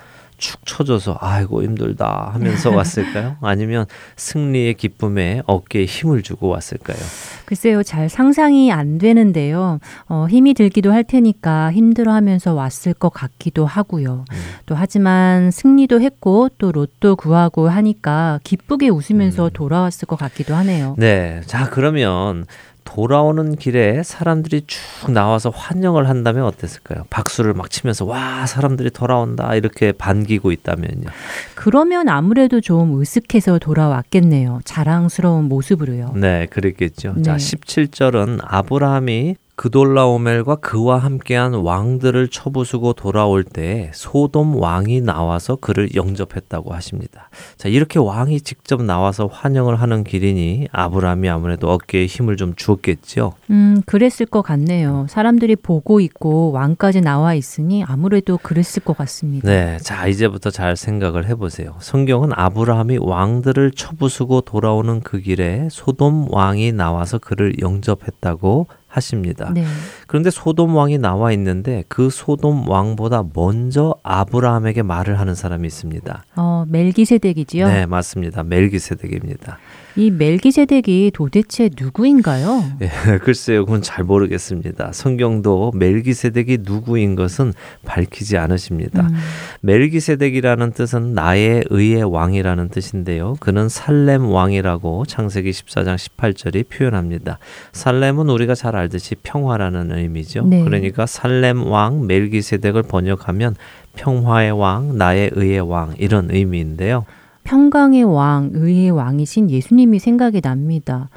축 0.42 0.66
처져서 0.66 1.18
아이고 1.20 1.62
힘들다 1.62 2.30
하면서 2.34 2.70
왔을까요? 2.74 3.36
아니면 3.42 3.86
승리의 4.16 4.74
기쁨에 4.74 5.40
어깨에 5.46 5.84
힘을 5.84 6.22
주고 6.22 6.48
왔을까요? 6.48 6.98
글쎄요, 7.44 7.84
잘 7.84 8.08
상상이 8.08 8.72
안 8.72 8.98
되는데요. 8.98 9.78
어, 10.08 10.26
힘이 10.28 10.54
들기도 10.54 10.92
할 10.92 11.04
테니까 11.04 11.70
힘들어하면서 11.72 12.54
왔을 12.54 12.92
것 12.92 13.10
같기도 13.10 13.66
하고요. 13.66 14.24
음. 14.32 14.36
또 14.66 14.74
하지만 14.74 15.52
승리도 15.52 16.00
했고 16.00 16.48
또 16.58 16.72
로또 16.72 17.14
구하고 17.14 17.68
하니까 17.68 18.40
기쁘게 18.42 18.88
웃으면서 18.88 19.48
돌아왔을 19.50 20.08
것 20.08 20.16
같기도 20.16 20.56
하네요. 20.56 20.96
네. 20.98 21.40
자, 21.46 21.70
그러면 21.70 22.46
돌아오는 22.84 23.56
길에 23.56 24.02
사람들이 24.02 24.62
쭉 24.66 25.12
나와서 25.12 25.50
환영을 25.50 26.08
한다면 26.08 26.44
어땠을까요? 26.44 27.04
박수를 27.10 27.54
막 27.54 27.70
치면서 27.70 28.04
와, 28.04 28.46
사람들이 28.46 28.90
돌아온다. 28.90 29.54
이렇게 29.54 29.92
반기고 29.92 30.52
있다면요. 30.52 31.08
그러면 31.54 32.08
아무래도 32.08 32.60
좀 32.60 33.00
으슥해서 33.00 33.58
돌아왔겠네요. 33.58 34.60
자랑스러운 34.64 35.44
모습으로요. 35.44 36.12
네, 36.16 36.46
그랬겠죠. 36.46 37.14
자, 37.22 37.36
네. 37.36 37.36
17절은 37.36 38.40
아브라함이 38.42 39.36
그돌라오멜과 39.62 40.56
그와 40.56 40.98
함께한 40.98 41.54
왕들을 41.54 42.26
쳐부수고 42.26 42.94
돌아올 42.94 43.44
때 43.44 43.92
소돔 43.94 44.56
왕이 44.56 45.02
나와서 45.02 45.54
그를 45.54 45.94
영접했다고 45.94 46.74
하십니다. 46.74 47.30
자, 47.56 47.68
이렇게 47.68 48.00
왕이 48.00 48.40
직접 48.40 48.82
나와서 48.82 49.28
환영을 49.28 49.76
하는 49.76 50.02
길이니 50.02 50.66
아브라함이 50.72 51.28
아무래도 51.28 51.70
어깨에 51.70 52.06
힘을 52.06 52.36
좀 52.36 52.54
주었겠죠. 52.56 53.34
음, 53.50 53.82
그랬을 53.86 54.26
것 54.26 54.42
같네요. 54.42 55.06
사람들이 55.08 55.54
보고 55.54 56.00
있고 56.00 56.50
왕까지 56.50 57.00
나와 57.00 57.34
있으니 57.34 57.84
아무래도 57.84 58.38
그랬을 58.42 58.82
것 58.82 58.96
같습니다. 58.96 59.48
네, 59.48 59.78
자 59.80 60.08
이제부터 60.08 60.50
잘 60.50 60.76
생각을 60.76 61.28
해 61.28 61.36
보세요. 61.36 61.76
성경은 61.78 62.30
아브라함이 62.34 62.98
왕들을 63.00 63.70
쳐부수고 63.76 64.40
돌아오는 64.40 65.02
그 65.02 65.20
길에 65.20 65.68
소돔 65.70 66.32
왕이 66.32 66.72
나와서 66.72 67.18
그를 67.18 67.54
영접했다고 67.60 68.66
하십니다. 68.92 69.50
네. 69.54 69.64
그런데 70.06 70.30
소돔 70.30 70.76
왕이 70.76 70.98
나와 70.98 71.32
있는데 71.32 71.84
그 71.88 72.10
소돔 72.10 72.68
왕보다 72.68 73.24
먼저 73.34 73.96
아브라함에게 74.02 74.82
말을 74.82 75.18
하는 75.18 75.34
사람이 75.34 75.66
있습니다. 75.66 76.24
어, 76.36 76.64
멜기세덱이지요? 76.68 77.68
네, 77.68 77.86
맞습니다. 77.86 78.42
멜기세덱입니다. 78.42 79.58
이 79.96 80.10
멜기세덱이 80.10 81.10
도대체 81.12 81.68
누구인가요? 81.78 82.64
예, 82.80 82.88
글쎄요, 83.22 83.64
그건 83.64 83.82
잘 83.82 84.04
모르겠습니다. 84.04 84.92
성경도 84.92 85.72
멜기세덱이 85.74 86.58
누구인 86.62 87.14
것은 87.14 87.52
밝히지 87.84 88.38
않으십니다. 88.38 89.02
음, 89.02 89.14
멜기세덱이라는 89.60 90.72
뜻은 90.72 91.12
나의 91.14 91.64
의의 91.68 92.04
왕이라는 92.04 92.68
뜻인데요. 92.70 93.36
그는 93.40 93.68
살렘 93.68 94.26
왕이라고 94.26 95.04
창세기 95.06 95.50
14장 95.50 95.96
18절이 95.96 96.68
표현합니다. 96.68 97.38
살렘은 97.72 98.30
우리가 98.30 98.54
잘 98.54 98.76
알듯이 98.76 99.14
평화라는 99.22 99.92
의미죠. 99.92 100.46
네. 100.46 100.64
그러니까 100.64 101.06
살렘 101.06 101.66
왕 101.66 102.06
멜기세덱을 102.06 102.84
번역하면 102.84 103.56
평화의 103.94 104.52
왕, 104.52 104.96
나의 104.96 105.30
의의 105.34 105.60
왕 105.60 105.94
이런 105.98 106.30
의미인데요. 106.30 107.04
평강의 107.44 108.04
왕, 108.04 108.50
의의 108.52 108.90
왕이신 108.90 109.50
예수님이 109.50 109.98
생각이 109.98 110.40
납니다. 110.40 111.10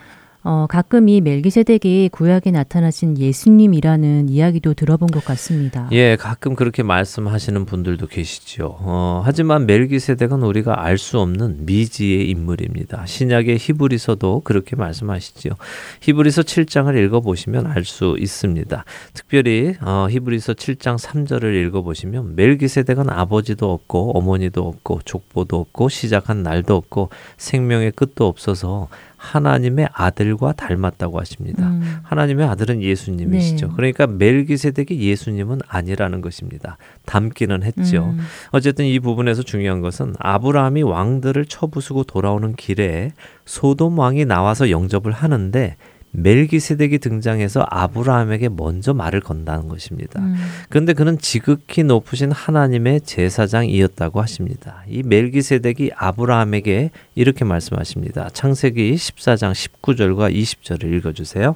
어, 0.47 0.67
가끔 0.69 1.09
이 1.09 1.21
멜기세덱이 1.21 2.09
구약에 2.11 2.51
나타나신 2.51 3.17
예수님이라는 3.17 4.29
이야기도 4.29 4.75
들어본 4.75 5.09
것 5.09 5.25
같습니다. 5.25 5.89
예, 5.91 6.15
가끔 6.17 6.55
그렇게 6.55 6.83
말씀하시는 6.83 7.65
분들도 7.65 8.05
계시죠. 8.05 8.77
어, 8.79 9.23
하지만 9.25 9.65
멜기세덱은 9.65 10.43
우리가 10.43 10.83
알 10.83 10.99
수 10.99 11.19
없는 11.19 11.65
미지의 11.65 12.29
인물입니다. 12.29 13.05
신약의 13.05 13.57
히브리서도 13.57 14.41
그렇게 14.45 14.75
말씀하시지요. 14.77 15.53
히브리서 16.01 16.43
7장을 16.43 16.95
읽어보시면 17.05 17.65
알 17.67 17.83
수 17.83 18.15
있습니다. 18.19 18.85
특별히 19.13 19.75
어, 19.81 20.07
히브리서 20.09 20.53
7장 20.53 20.97
3절을 20.97 21.67
읽어보시면 21.67 22.35
멜기세덱은 22.35 23.09
아버지도 23.09 23.71
없고 23.71 24.17
어머니도 24.17 24.67
없고 24.67 25.01
족보도 25.05 25.59
없고 25.59 25.89
시작한 25.89 26.43
날도 26.43 26.75
없고 26.75 27.09
생명의 27.37 27.91
끝도 27.91 28.27
없어서 28.27 28.87
하나님의 29.25 29.89
아들과 29.91 30.53
닮았다고 30.53 31.19
하십니다. 31.19 31.67
음, 31.67 31.99
하나님의 32.03 32.47
아들은 32.47 32.81
예수님이시죠. 32.81 33.67
네. 33.67 33.73
그러니까 33.75 34.07
멜기세덱이 34.07 34.99
예수님은 34.99 35.59
아니라는 35.67 36.21
것입니다. 36.21 36.77
닮기는 37.05 37.63
했죠. 37.63 38.05
음, 38.05 38.19
어쨌든 38.51 38.85
이 38.85 38.99
부분에서 38.99 39.43
중요한 39.43 39.81
것은 39.81 40.15
아브라함이 40.19 40.83
왕들을 40.83 41.45
쳐부수고 41.45 42.03
돌아오는 42.03 42.55
길에 42.55 43.11
소돔 43.45 43.97
왕이 43.97 44.25
나와서 44.25 44.69
영접을 44.69 45.11
하는데 45.11 45.75
멜기세덱이 46.17 46.99
등장해서 46.99 47.65
아브라함에게 47.69 48.49
먼저 48.49 48.93
말을 48.93 49.21
건다는 49.21 49.67
것입니다. 49.67 50.21
음, 50.21 50.35
그런데 50.69 50.93
그는 50.93 51.17
지극히 51.19 51.83
높으신 51.83 52.31
하나님의 52.31 53.01
제사장이었다고 53.01 54.21
하십니다. 54.21 54.83
이 54.87 55.03
멜기세덱이 55.03 55.91
아브라함에게 55.95 56.91
이렇게 57.15 57.45
말씀하십니다. 57.45 58.29
창세기 58.33 58.93
14장 58.95 59.51
19절과 59.53 60.33
20절을 60.33 60.93
읽어 60.93 61.11
주세요. 61.11 61.55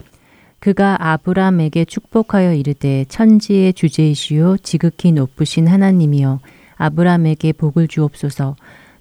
그가 0.59 0.97
아브람에게 0.99 1.85
축복하여 1.85 2.53
이르되 2.53 3.05
천지의 3.07 3.73
주제이시요 3.73 4.57
지극히 4.57 5.13
높으신 5.13 5.67
하나님이여 5.67 6.39
아브람에게 6.75 7.53
복을 7.53 7.87
주옵소서 7.87 8.55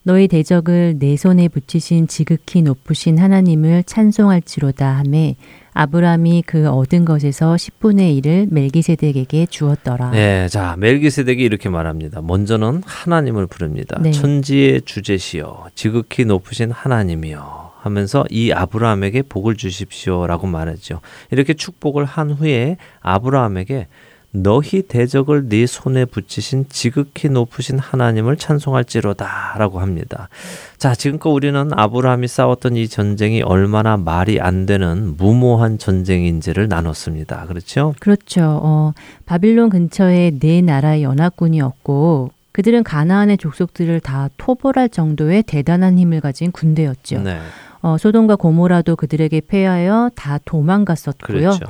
너희 0.08 0.26
대적을 0.26 0.94
내 0.98 1.18
손에 1.18 1.48
붙이신 1.48 2.06
지극히 2.06 2.62
높으신 2.62 3.18
하나님을 3.18 3.84
찬송할지로다 3.84 5.00
하매 5.00 5.36
아브람이 5.74 6.44
그 6.46 6.66
얻은 6.70 7.04
것에서 7.04 7.56
10분의 7.56 8.18
1을 8.22 8.48
멜기세덱에게 8.50 9.44
주었더라. 9.50 10.12
네, 10.12 10.48
자 10.48 10.76
멜기세덱이 10.78 11.42
이렇게 11.42 11.68
말합니다. 11.68 12.22
먼저는 12.22 12.84
하나님을 12.86 13.48
부릅니다. 13.48 13.98
네. 14.00 14.12
천지의 14.12 14.80
주제시여, 14.86 15.66
지극히 15.74 16.24
높으신 16.24 16.70
하나님이여 16.70 17.72
하면서 17.80 18.24
이 18.30 18.50
아브라함에게 18.50 19.24
복을 19.28 19.56
주십시오라고 19.56 20.46
말하죠. 20.46 21.00
이렇게 21.30 21.52
축복을 21.52 22.06
한 22.06 22.30
후에 22.30 22.78
아브라함에게 23.00 23.88
너희 24.30 24.82
대적을 24.82 25.48
네 25.48 25.66
손에 25.66 26.04
붙이신 26.04 26.66
지극히 26.68 27.28
높으신 27.28 27.78
하나님을 27.78 28.36
찬송할지로다라고 28.36 29.80
합니다. 29.80 30.28
자, 30.76 30.94
지금껏 30.94 31.30
우리는 31.30 31.70
아브라함이 31.72 32.28
싸웠던 32.28 32.76
이 32.76 32.88
전쟁이 32.88 33.42
얼마나 33.42 33.96
말이 33.96 34.40
안 34.40 34.66
되는 34.66 35.16
무모한 35.16 35.78
전쟁인지를 35.78 36.68
나눴습니다. 36.68 37.46
그렇죠? 37.46 37.94
그렇죠. 38.00 38.60
어, 38.62 38.92
바빌론 39.24 39.70
근처에 39.70 40.32
네 40.38 40.60
나라의 40.60 41.02
연합군이었고 41.02 42.30
그들은 42.52 42.82
가나안의 42.82 43.38
족속들을 43.38 44.00
다 44.00 44.28
토벌할 44.36 44.88
정도의 44.88 45.44
대단한 45.44 45.98
힘을 45.98 46.20
가진 46.20 46.52
군대였죠. 46.52 47.22
네. 47.22 47.38
어, 47.80 47.96
소돔과 47.96 48.36
고모라도 48.36 48.96
그들에게 48.96 49.42
패하여 49.46 50.10
다 50.14 50.38
도망갔었고요. 50.44 51.38
그렇죠. 51.38 51.66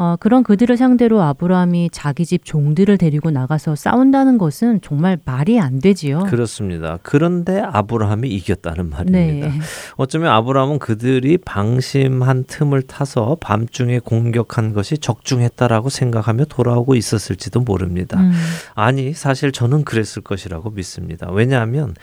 어, 0.00 0.16
그런 0.18 0.42
그들을 0.42 0.78
상대로 0.78 1.20
아브라함이 1.20 1.90
자기 1.92 2.24
집 2.24 2.46
종들을 2.46 2.96
데리고 2.96 3.30
나가서 3.30 3.76
싸운다는 3.76 4.38
것은 4.38 4.80
정말 4.80 5.18
말이 5.26 5.60
안 5.60 5.78
되지요. 5.78 6.20
그렇습니다. 6.20 6.98
그런데 7.02 7.60
아브라함이 7.60 8.26
이겼다는 8.30 8.88
말입니다. 8.88 9.48
네. 9.48 9.52
어쩌면 9.96 10.32
아브라함은 10.32 10.78
그들이 10.78 11.36
방심한 11.36 12.44
틈을 12.44 12.80
타서 12.80 13.36
밤중에 13.42 13.98
공격한 13.98 14.72
것이 14.72 14.96
적중했다라고 14.96 15.90
생각하며 15.90 16.46
돌아오고 16.46 16.94
있었을지도 16.94 17.60
모릅니다. 17.60 18.18
음, 18.20 18.32
아니, 18.74 19.12
사실 19.12 19.52
저는 19.52 19.84
그랬을 19.84 20.22
것이라고 20.22 20.70
믿습니다. 20.70 21.30
왜냐하면 21.30 21.94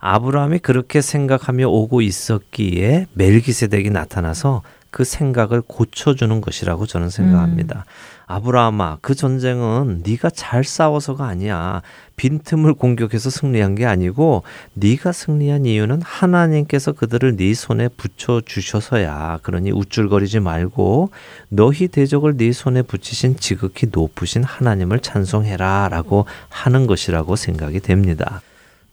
아브라함이 0.00 0.58
그렇게 0.58 1.00
생각하며 1.00 1.68
오고 1.68 2.00
있었기에 2.00 3.06
멜기세덱이 3.14 3.90
나타나서 3.90 4.62
그 4.94 5.02
생각을 5.02 5.60
고쳐주는 5.60 6.40
것이라고 6.40 6.86
저는 6.86 7.10
생각합니다. 7.10 7.84
아브라함아, 8.26 8.98
그 9.00 9.16
전쟁은 9.16 10.04
네가 10.06 10.30
잘 10.30 10.62
싸워서가 10.62 11.26
아니야. 11.26 11.82
빈틈을 12.14 12.74
공격해서 12.74 13.28
승리한 13.28 13.74
게 13.74 13.86
아니고 13.86 14.44
네가 14.74 15.10
승리한 15.10 15.66
이유는 15.66 16.00
하나님께서 16.00 16.92
그들을 16.92 17.34
네 17.34 17.54
손에 17.54 17.88
붙여 17.88 18.40
주셔서야. 18.40 19.40
그러니 19.42 19.72
우쭐거리지 19.72 20.38
말고 20.38 21.10
너희 21.48 21.88
대적을 21.88 22.36
네 22.36 22.52
손에 22.52 22.82
붙이신 22.82 23.38
지극히 23.38 23.88
높으신 23.90 24.44
하나님을 24.44 25.00
찬송해라라고 25.00 26.26
하는 26.50 26.86
것이라고 26.86 27.34
생각이 27.34 27.80
됩니다. 27.80 28.42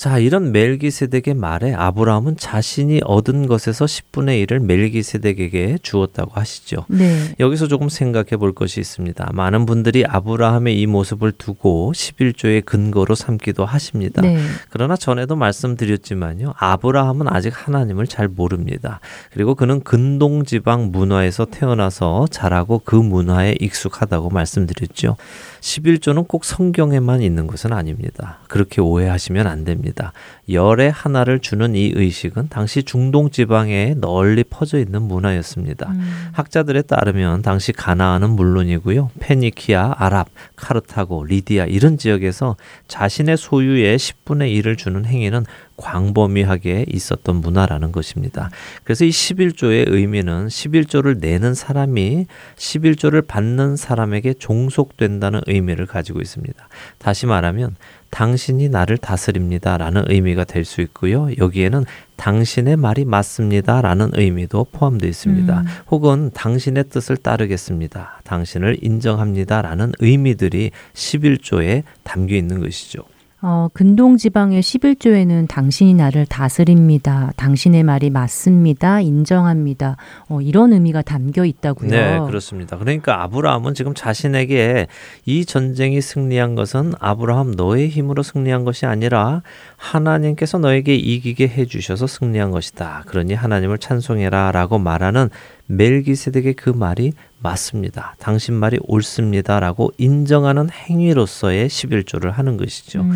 자, 0.02 0.18
이런 0.18 0.52
멜기세덱의 0.52 1.36
말에 1.36 1.76
아브라함은 1.76 2.38
자신이 2.38 3.02
얻은 3.06 3.46
것에서 3.46 3.86
10분의 3.86 4.48
1을 4.48 4.58
멜기세덱에게 4.58 5.78
주었다고 5.84 6.32
하시죠. 6.34 6.86
네. 6.90 7.36
여기서 7.40 7.68
조금 7.68 7.88
생각해 7.88 8.38
볼 8.38 8.52
것이 8.52 8.80
있습니다. 8.80 9.30
많은 9.32 9.68
분들이 9.68 10.04
아브라함의 10.04 10.82
이 10.82 10.88
모습을 10.88 11.34
두고 11.34 11.92
11조의 11.94 12.66
근거로 12.66 13.14
삼기도 13.14 13.64
하십니다. 13.64 14.24
네. 14.24 14.40
그러나 14.72 14.96
전에도 14.96 15.36
말씀드렸지만요. 15.36 16.56
아브라함은 16.58 17.28
아직 17.28 17.54
하나님을 17.56 18.08
잘 18.08 18.28
모릅니다. 18.28 19.02
그리고 19.32 19.54
그는 19.54 19.82
근동 19.82 20.46
지방 20.46 20.90
문화에서 20.92 21.46
태어나서 21.46 22.26
자라고 22.32 22.82
그 22.84 22.96
문화에 22.96 23.56
익숙하다고 23.60 24.32
말씀드렸죠. 24.32 25.18
11조는 25.60 26.28
꼭 26.28 26.44
성경에만 26.44 27.22
있는 27.22 27.46
것은 27.46 27.72
아닙니다. 27.72 28.40
그렇게 28.48 28.82
오해하시면 28.82 29.46
안 29.46 29.64
됩니다. 29.64 29.91
의식입니다. 29.92 30.14
열의 30.50 30.92
하나를 30.92 31.40
주는 31.40 31.76
이 31.76 31.92
의식은 31.96 32.50
당시 32.50 32.84
중동 32.84 33.30
지방에 33.30 33.96
널리 33.98 34.44
퍼져 34.44 34.80
있는 34.80 35.04
문화였습니다. 35.04 35.90
음. 35.92 36.30
학자들에 36.34 36.84
따르면 36.84 37.42
당시 37.42 37.72
가나안은 37.72 38.32
물론이고요. 38.32 39.12
페니키아, 39.20 39.96
아랍, 39.98 40.28
카르타고, 40.56 41.26
리디아 41.26 41.66
이런 41.66 41.98
지역에서 41.98 42.56
자신의 42.88 43.38
소유의 43.38 43.98
10분의 43.98 44.62
1을 44.62 44.78
주는 44.78 45.06
행위는 45.06 45.46
광범위하게 45.78 46.86
있었던 46.88 47.38
문화라는 47.38 47.92
것입니다. 47.92 48.52
그래서 48.84 49.04
이 49.04 49.10
11조의 49.10 49.86
의미는 49.88 50.48
11조를 50.48 51.20
내는 51.20 51.56
사람이 51.56 52.28
11조를 52.56 53.26
받는 53.28 53.76
사람에게 53.76 54.36
종속된다는 54.36 55.42
의미를 55.48 55.88
가지고 55.88 56.22
있습니다. 56.22 56.68
다시 57.00 57.26
말하면 57.26 57.76
당신이 58.12 58.70
나를 58.70 58.98
다스립니다 58.98 59.78
라는 59.78 60.04
의미가 60.08 60.44
될 60.44 60.62
수 60.66 60.82
있고요. 60.82 61.30
여기에는 61.38 61.86
당신의 62.18 62.78
말이 62.78 63.04
맞습니다 63.04 63.82
라는 63.82 64.12
의미도 64.14 64.68
포함되어 64.72 65.10
있습니다. 65.10 65.60
음. 65.62 65.66
혹은 65.90 66.30
당신의 66.34 66.86
뜻을 66.90 67.18
따르겠습니다. 67.18 68.22
당신을 68.24 68.78
인정합니다 68.82 69.64
라는 69.64 69.92
의미들이 70.00 70.72
11조에 70.94 71.84
담겨 72.04 72.36
있는 72.36 72.60
것이죠. 72.60 73.02
어, 73.44 73.70
근동 73.74 74.18
지방의 74.18 74.62
11조에는 74.62 75.48
당신이 75.48 75.96
나를 75.96 76.28
다스립니다. 76.28 77.32
당신의 77.38 77.82
말이 77.84 78.12
맞습니다. 78.12 79.02
인정합니다. 79.02 79.98
어, 80.30 80.42
이런 80.42 80.74
의미가 80.74 81.02
담겨 81.02 81.44
있다고요. 81.44 81.90
네, 81.90 82.20
그렇습니다. 82.20 82.78
그러니까 82.78 83.24
아브라함은 83.24 83.74
지금 83.74 83.96
자신에게 83.96 84.88
이 85.26 85.46
전쟁이 85.46 86.02
승리한 86.02 86.54
것은 86.54 86.94
아브라함 87.00 87.52
너의 87.58 87.90
힘으로 87.90 88.22
승리한 88.22 88.64
것이 88.64 88.86
아니라 88.86 89.42
하나님께서 89.76 90.60
너에게 90.60 90.96
이기게 90.96 91.48
해 91.48 91.66
주셔서 91.66 92.06
승리한 92.06 92.52
것이다. 92.52 93.04
그러니 93.08 93.34
하나님을 93.34 93.80
찬송해라 93.80 94.52
라고 94.52 94.78
말하는 94.78 95.30
멜기세덱의 95.72 96.54
그 96.54 96.70
말이 96.70 97.14
맞습니다. 97.40 98.16
당신 98.20 98.54
말이 98.54 98.78
옳습니다라고 98.84 99.92
인정하는 99.98 100.70
행위로서의 100.70 101.70
11조를 101.70 102.32
하는 102.32 102.58
것이죠. 102.58 103.02
음. 103.02 103.14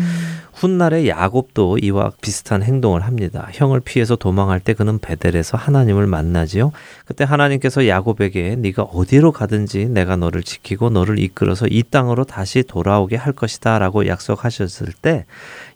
훗날에 0.52 1.06
야곱도 1.06 1.78
이와 1.78 2.12
비슷한 2.20 2.62
행동을 2.62 3.02
합니다. 3.02 3.48
형을 3.52 3.80
피해서 3.80 4.16
도망할 4.16 4.58
때 4.58 4.72
그는 4.72 4.98
베델에서 4.98 5.56
하나님을 5.58 6.06
만나지요. 6.06 6.72
그때 7.04 7.24
하나님께서 7.24 7.86
야곱에게 7.86 8.56
네가 8.56 8.82
어디로 8.82 9.32
가든지 9.32 9.86
내가 9.86 10.16
너를 10.16 10.42
지키고 10.42 10.90
너를 10.90 11.18
이끌어서 11.18 11.66
이 11.68 11.82
땅으로 11.82 12.24
다시 12.24 12.62
돌아오게 12.62 13.16
할 13.16 13.32
것이다라고 13.32 14.06
약속하셨을 14.06 14.88
때 15.00 15.26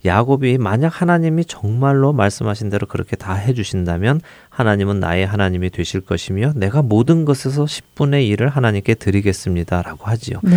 야곱이 0.05 0.59
만약 0.59 1.01
하나님이 1.01 1.45
정말로 1.45 2.13
말씀하신 2.13 2.71
대로 2.71 2.87
그렇게 2.87 3.17
다 3.17 3.35
해주신다면 3.35 4.21
하나님은 4.49 5.01
나의 5.01 5.27
하나님이 5.27 5.71
되실 5.71 6.01
것이며 6.01 6.53
내가 6.57 6.83
모든 6.83 7.25
것에서 7.25 7.65
10분의 7.65 8.35
1을 8.37 8.51
하나님께 8.51 8.95
드리겠습니다라고 8.95 10.05
하지요. 10.07 10.41
네. 10.43 10.57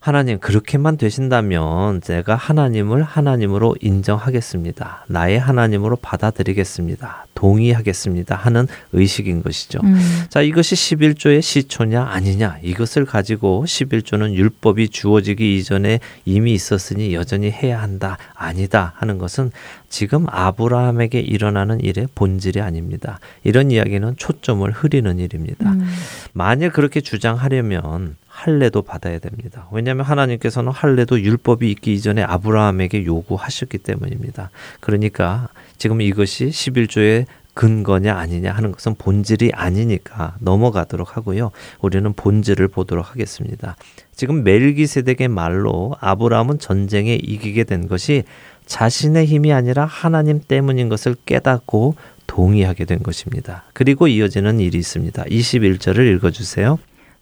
하나님 0.00 0.38
그렇게만 0.38 0.96
되신다면 0.96 2.00
제가 2.00 2.34
하나님을 2.36 3.02
하나님으로 3.02 3.74
인정하겠습니다. 3.80 5.04
나의 5.08 5.38
하나님으로 5.38 5.96
받아들이겠습니다. 5.96 7.26
동의하겠습니다. 7.34 8.34
하는 8.34 8.66
의식인 8.92 9.42
것이죠. 9.42 9.80
음. 9.82 9.98
자, 10.28 10.42
이것이 10.42 10.74
11조의 10.74 11.42
시초냐 11.42 12.02
아니냐 12.02 12.58
이것을 12.62 13.04
가지고 13.04 13.64
11조는 13.66 14.34
율법이 14.34 14.88
주어지기 14.88 15.56
이전에 15.56 16.00
이미 16.24 16.52
있었으니 16.52 17.14
여전히 17.14 17.50
해야 17.50 17.80
한다. 17.80 18.18
아니다 18.34 18.92
하는 18.96 19.18
것은 19.18 19.50
지금 19.88 20.26
아브라함에게 20.28 21.20
일어나는 21.20 21.80
일의 21.80 22.08
본질이 22.14 22.60
아닙니다. 22.60 23.20
이런 23.44 23.70
이야기는 23.70 24.16
초점을 24.16 24.70
흐리는 24.70 25.18
일입니다. 25.18 25.70
음. 25.70 25.88
만일 26.32 26.70
그렇게 26.70 27.00
주장하려면 27.00 28.16
할례도 28.38 28.82
받아야 28.82 29.18
됩니다. 29.18 29.66
왜냐하면 29.72 30.06
하나님께서는 30.06 30.70
할례도 30.70 31.20
율법이 31.20 31.68
있기 31.72 31.92
이전에 31.94 32.22
아브라함에게 32.22 33.04
요구하셨기 33.04 33.78
때문입니다. 33.78 34.50
그러니까 34.78 35.48
지금 35.76 36.00
이것이 36.00 36.46
11조의 36.46 37.26
근거냐 37.54 38.14
아니냐 38.14 38.52
하는 38.52 38.70
것은 38.70 38.94
본질이 38.94 39.50
아니니까 39.52 40.36
넘어가도록 40.38 41.16
하고요. 41.16 41.50
우리는 41.80 42.12
본질을 42.12 42.68
보도록 42.68 43.10
하겠습니다. 43.10 43.74
지금 44.14 44.44
멜기세덱의 44.44 45.26
말로 45.26 45.96
아브라함은 45.98 46.60
전쟁에 46.60 47.16
이기게 47.16 47.64
된 47.64 47.88
것이 47.88 48.22
자신의 48.66 49.26
힘이 49.26 49.52
아니라 49.52 49.84
하나님 49.84 50.40
때문인 50.40 50.88
것을 50.88 51.16
깨닫고 51.26 51.96
동의하게 52.28 52.84
된 52.84 53.02
것입니다. 53.02 53.64
그리고 53.72 54.06
이어지는 54.06 54.60
일이 54.60 54.78
있습니다. 54.78 55.24
21절을 55.24 56.14
읽어주세요. 56.14 56.78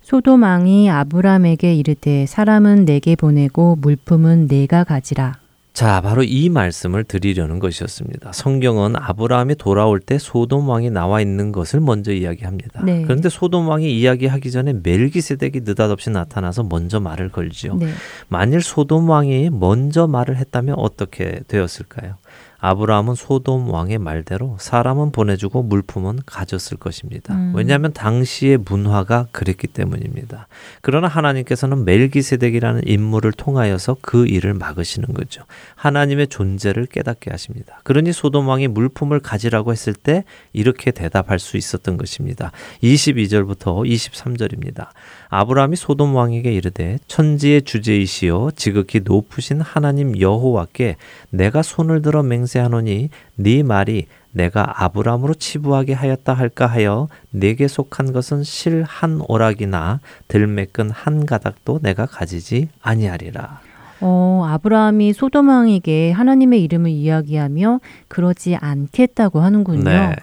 소돔 0.07 0.45
왕이 0.45 0.89
아브람에게 0.89 1.75
이르되 1.75 2.27
사람은 2.27 2.85
내게 2.85 3.17
보내고 3.17 3.75
물품은 3.81 4.47
내가 4.47 4.85
가지라. 4.85 5.35
자, 5.73 6.01
바로 6.01 6.23
이 6.23 6.49
말씀을 6.49 7.03
드리려는 7.03 7.59
것이었습니다. 7.59 8.31
성경은 8.31 8.95
아브라함이 8.95 9.57
돌아올 9.57 9.99
때 9.99 10.17
소돔 10.17 10.69
왕이 10.69 10.91
나와 10.91 11.21
있는 11.21 11.51
것을 11.51 11.81
먼저 11.81 12.13
이야기합니다. 12.13 12.85
네. 12.85 13.03
그런데 13.03 13.29
소돔 13.29 13.67
왕이 13.67 13.99
이야기하기 13.99 14.53
전에 14.53 14.75
멜기세덱이 14.81 15.63
느닷없이 15.65 16.11
나타나서 16.11 16.63
먼저 16.63 17.01
말을 17.01 17.31
걸지요. 17.31 17.75
네. 17.75 17.89
만일 18.29 18.63
소돔 18.63 19.11
왕이 19.11 19.51
먼저 19.51 20.07
말을 20.07 20.37
했다면 20.37 20.77
어떻게 20.79 21.41
되었을까요? 21.49 22.15
아브라함은 22.59 23.15
소돔 23.15 23.69
왕의 23.69 23.99
말대로 23.99 24.57
사람은 24.59 25.13
보내주고 25.13 25.63
물품은 25.63 26.21
가졌을 26.25 26.77
것입니다. 26.79 27.35
음. 27.35 27.53
왜냐하면 27.55 27.93
당시의 27.93 28.59
문화가 28.59 29.27
그랬기 29.33 29.67
때문입니다. 29.69 30.49
그러나 30.81 31.07
하나님께서는 31.09 31.85
멜기세덱이라는 31.85 32.83
인물을 32.87 33.33
통하여서 33.33 33.99
그 34.01 34.27
일을 34.27 34.55
막으시는 34.55 35.13
거죠. 35.13 35.43
하나님의 35.75 36.29
존재를 36.29 36.87
깨닫게 36.87 37.31
하십니다. 37.31 37.81
그러니 37.85 38.13
소돔 38.13 38.49
왕이 38.49 38.69
물품을 38.69 39.21
가지라고 39.21 39.73
했을 39.73 39.93
때 39.93 40.25
이렇게 40.53 40.91
대답할 40.91 41.39
수 41.39 41.57
있었던 41.57 41.99
것입니다. 41.99 42.53
22절부터 42.83 43.87
23절입니다. 43.87 44.89
아브라함이 45.29 45.77
소돔 45.77 46.15
왕에게 46.15 46.53
이르되 46.53 46.99
천지의 47.07 47.63
주제이시여 47.63 48.53
지극히 48.57 49.01
높으신 49.05 49.61
하나님 49.61 50.19
여호와께 50.19 50.97
내가 51.31 51.63
손을 51.63 52.01
들어 52.01 52.23
맹 52.23 52.46
세하노니 52.47 53.11
네 53.37 53.63
말이 53.63 54.07
내가 54.33 54.85
아브라함으로 54.85 55.35
치부하게 55.35 55.95
하였다 55.95 56.35
할까 56.35 56.67
하여 56.67 57.09
내게 57.31 57.69
속한 57.69 58.13
것은 58.13 58.43
실 58.45 58.85
한 58.87 59.21
오락이나 59.27 60.01
들매끈 60.29 60.91
한 60.91 61.25
가닥도 61.27 61.81
내가 61.83 62.07
가지지 62.07 62.69
아니하리라. 62.83 63.61
어, 64.03 64.47
아브라함이 64.47 65.15
소돔 65.15 65.49
왕에게 65.49 66.13
하나님의 66.13 66.63
이름을 66.65 66.91
이야기하며 66.91 67.81
그러지 68.09 68.57
않겠다고 68.57 69.41
하는군요. 69.41 69.85
네. 69.85 70.15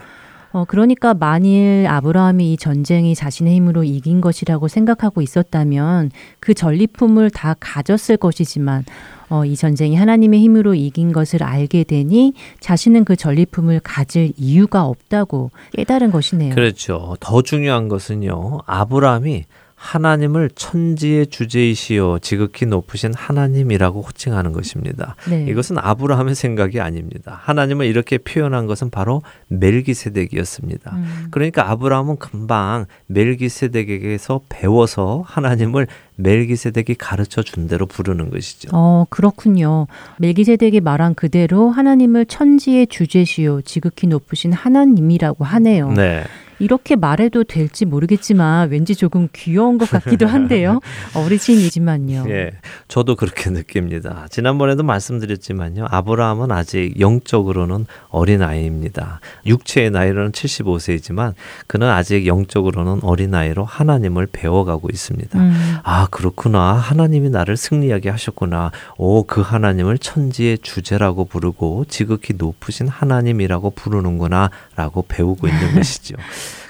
어, 0.54 0.66
그러니까 0.66 1.16
만일 1.16 1.88
아브라함이 1.90 2.54
이 2.54 2.58
전쟁이 2.58 3.16
자신의 3.16 3.56
힘으로 3.56 3.84
이긴 3.84 4.22
것이라고 4.22 4.68
생각하고 4.68 5.22
있었다면 5.22 6.12
그 6.40 6.54
전리품을 6.54 7.32
다 7.32 7.56
가졌을 7.60 8.18
것이지만 8.18 8.86
어, 9.30 9.46
이 9.46 9.56
전쟁이 9.56 9.96
하나님의 9.96 10.40
힘으로 10.42 10.76
이긴 10.76 11.12
것을 11.12 11.42
알게 11.42 11.86
되니 11.86 12.34
자신은 12.60 13.04
그 13.04 13.16
전리품을 13.16 13.80
가질 13.84 14.34
이유가 14.38 14.86
없다고 14.86 15.50
깨달은 15.74 16.12
것이네요. 16.12 16.54
그렇죠. 16.54 17.18
더 17.20 17.42
중요한 17.42 17.88
것은요. 17.88 18.60
아브라함이 18.68 19.46
하나님을 19.84 20.50
천지의 20.56 21.28
주제이시여 21.28 22.20
지극히 22.22 22.66
높으신 22.66 23.14
하나님이라고 23.14 24.02
호칭하는 24.02 24.54
것입니다. 24.54 25.18
네. 25.30 25.46
이것은 25.50 25.78
아브라함의 25.78 26.36
생각이 26.36 26.80
아닙니다. 26.80 27.42
하나님을 27.44 27.86
이렇게 27.86 28.18
표현한 28.18 28.66
것은 28.66 28.90
바로 28.90 29.22
멜기세덱이었습니다. 29.50 30.96
음. 30.96 31.28
그러니까 31.32 31.70
아브라함은 31.70 32.16
금방 32.16 32.86
멜기세덱에게서 33.08 34.42
배워서 34.48 35.26
하나님을 35.28 35.88
멜기세덱이 36.16 36.96
가르쳐 36.98 37.44
준 37.44 37.68
대로 37.68 37.86
부르는 37.86 38.30
것이죠. 38.30 38.70
어, 38.72 39.06
그렇군요. 39.10 39.88
멜기세덱이 40.20 40.80
말한 40.80 41.16
그대로 41.16 41.70
하나님을 41.70 42.26
천지의 42.28 42.88
주제시요 42.88 43.64
지극히 43.64 44.08
높으신 44.08 44.54
하나님이라고 44.54 45.44
하네요. 45.44 45.92
네. 45.92 46.24
이렇게 46.64 46.96
말해도 46.96 47.44
될지 47.44 47.84
모르겠지만 47.86 48.70
왠지 48.70 48.96
조금 48.96 49.28
귀여운 49.34 49.78
것 49.78 49.90
같기도 49.90 50.28
한데요. 50.28 50.80
어르신이지만요. 51.14 52.26
예, 52.30 52.52
저도 52.88 53.18
그렇게 53.18 53.50
느낍니다. 53.50 54.28
지난번에도 54.32 54.84
말씀드렸지만요. 54.84 55.88
아브라함은 55.90 56.52
아직 56.54 57.00
영적으로는 57.02 57.86
어린 58.10 58.42
아이입니다. 58.42 59.20
육체의 59.46 59.92
나이로는 59.92 60.32
75세이지만 60.32 61.34
그는 61.68 61.90
아직 61.90 62.26
영적으로는 62.28 63.02
어린 63.04 63.36
아이로 63.36 63.66
하나님을 63.66 64.28
배워가고 64.32 64.88
있습니다. 64.90 65.38
음. 65.38 65.78
아, 65.84 66.08
그렇구나. 66.12 66.74
하나님이 66.76 67.30
나를 67.30 67.58
승리하게 67.58 68.10
하셨구나. 68.10 68.72
오, 68.98 69.24
그 69.24 69.42
하나님을 69.42 69.98
천지의 69.98 70.60
주제라고 70.60 71.26
부르고 71.26 71.86
지극히 71.90 72.34
높으신 72.38 72.88
하나님이라고 72.88 73.72
부르는구나. 73.72 74.50
라고 74.78 75.04
배우고 75.08 75.48
있는 75.48 75.76
것이죠. 75.76 76.16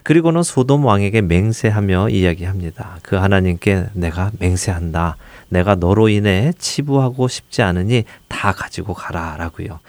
그리고는 0.03 0.43
소돔 0.43 0.85
왕에게 0.85 1.21
맹세하며 1.21 2.09
이야기합니다. 2.09 2.97
그 3.01 3.15
하나님께 3.15 3.85
내가 3.93 4.31
맹세한다. 4.39 5.17
내가 5.49 5.75
너로 5.75 6.09
인해 6.09 6.51
치부하고 6.57 7.27
싶지 7.27 7.61
않으니 7.61 8.03
다 8.27 8.51
가지고 8.51 8.93
가라라고요. 8.93 9.79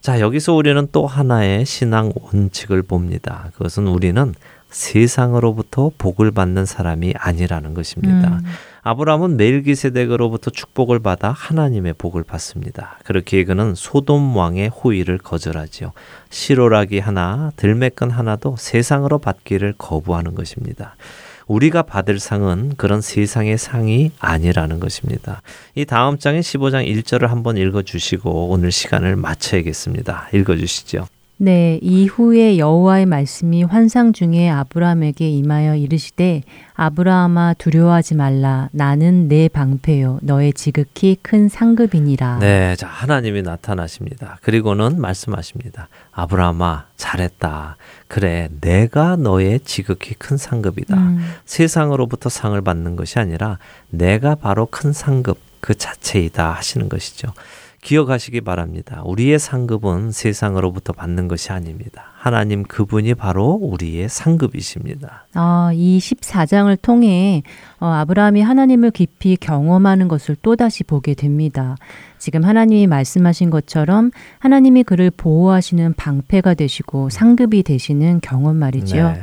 자, 0.00 0.18
여기서 0.18 0.54
우리는 0.54 0.88
또 0.92 1.06
하나의 1.06 1.66
신앙 1.66 2.12
원칙을 2.14 2.82
봅니다. 2.82 3.50
그것은 3.54 3.86
우리는 3.86 4.34
세상으로부터 4.70 5.90
복을 5.98 6.30
받는 6.30 6.64
사람이 6.64 7.14
아니라는 7.16 7.74
것입니다. 7.74 8.28
음. 8.28 8.44
아브라함은 8.82 9.36
멜기세덱으로부터 9.36 10.50
축복을 10.50 11.00
받아 11.00 11.30
하나님의 11.30 11.94
복을 11.94 12.24
받습니다. 12.24 12.98
그렇기에 13.04 13.44
그는 13.44 13.74
소돔 13.74 14.34
왕의 14.34 14.68
호의를 14.68 15.18
거절하지요. 15.18 15.92
시로라기 16.30 16.98
하나, 16.98 17.52
들매끈 17.56 18.10
하나도 18.10 18.56
세상으로 18.58 19.18
받기를 19.18 19.74
거부하는 19.76 20.34
것입니다. 20.34 20.96
우리가 21.46 21.82
받을 21.82 22.20
상은 22.20 22.74
그런 22.76 23.00
세상의 23.00 23.58
상이 23.58 24.12
아니라는 24.20 24.78
것입니다. 24.78 25.42
이 25.74 25.84
다음 25.84 26.16
장의 26.16 26.42
15장 26.42 26.86
1절을 26.86 27.26
한번 27.26 27.56
읽어 27.56 27.82
주시고 27.82 28.50
오늘 28.50 28.70
시간을 28.70 29.16
마쳐야겠습니다. 29.16 30.28
읽어 30.32 30.56
주시죠. 30.56 31.06
네, 31.42 31.78
이후에 31.80 32.58
여호와의 32.58 33.06
말씀이 33.06 33.62
환상 33.62 34.12
중에 34.12 34.50
아브라함에게 34.50 35.26
임하여 35.26 35.74
이르시되 35.74 36.42
아브라함아 36.74 37.54
두려워하지 37.54 38.14
말라 38.14 38.68
나는 38.72 39.26
내 39.26 39.48
방패요 39.48 40.18
너의 40.20 40.52
지극히 40.52 41.16
큰 41.22 41.48
상급이니라. 41.48 42.40
네, 42.40 42.76
자 42.76 42.88
하나님이 42.88 43.40
나타나십니다. 43.40 44.36
그리고는 44.42 45.00
말씀하십니다. 45.00 45.88
아브라함아 46.12 46.88
잘했다. 46.98 47.78
그래, 48.06 48.50
내가 48.60 49.16
너의 49.16 49.60
지극히 49.60 50.12
큰 50.12 50.36
상급이다. 50.36 50.94
음. 50.94 51.24
세상으로부터 51.46 52.28
상을 52.28 52.60
받는 52.60 52.96
것이 52.96 53.18
아니라 53.18 53.56
내가 53.88 54.34
바로 54.34 54.66
큰 54.66 54.92
상급 54.92 55.38
그 55.60 55.74
자체이다 55.74 56.52
하시는 56.52 56.90
것이죠. 56.90 57.32
기억하시기 57.82 58.42
바랍니다. 58.42 59.02
우리의 59.06 59.38
상급은 59.38 60.12
세상으로부터 60.12 60.92
받는 60.92 61.28
것이 61.28 61.50
아닙니다. 61.50 62.12
하나님 62.14 62.62
그분이 62.62 63.14
바로 63.14 63.58
우리의 63.60 64.08
상급이십니다. 64.10 65.26
아, 65.34 65.70
이 65.74 65.98
14장을 65.98 66.76
통해 66.82 67.42
어, 67.78 67.86
아브라함이 67.86 68.42
하나님을 68.42 68.90
깊이 68.90 69.36
경험하는 69.36 70.08
것을 70.08 70.36
또다시 70.42 70.84
보게 70.84 71.14
됩니다. 71.14 71.76
지금 72.18 72.44
하나님이 72.44 72.86
말씀하신 72.86 73.48
것처럼 73.48 74.10
하나님이 74.38 74.82
그를 74.84 75.10
보호하시는 75.10 75.94
방패가 75.94 76.54
되시고 76.54 77.08
상급이 77.08 77.62
되시는 77.62 78.20
경험 78.20 78.56
말이죠. 78.56 78.96
네. 78.96 79.20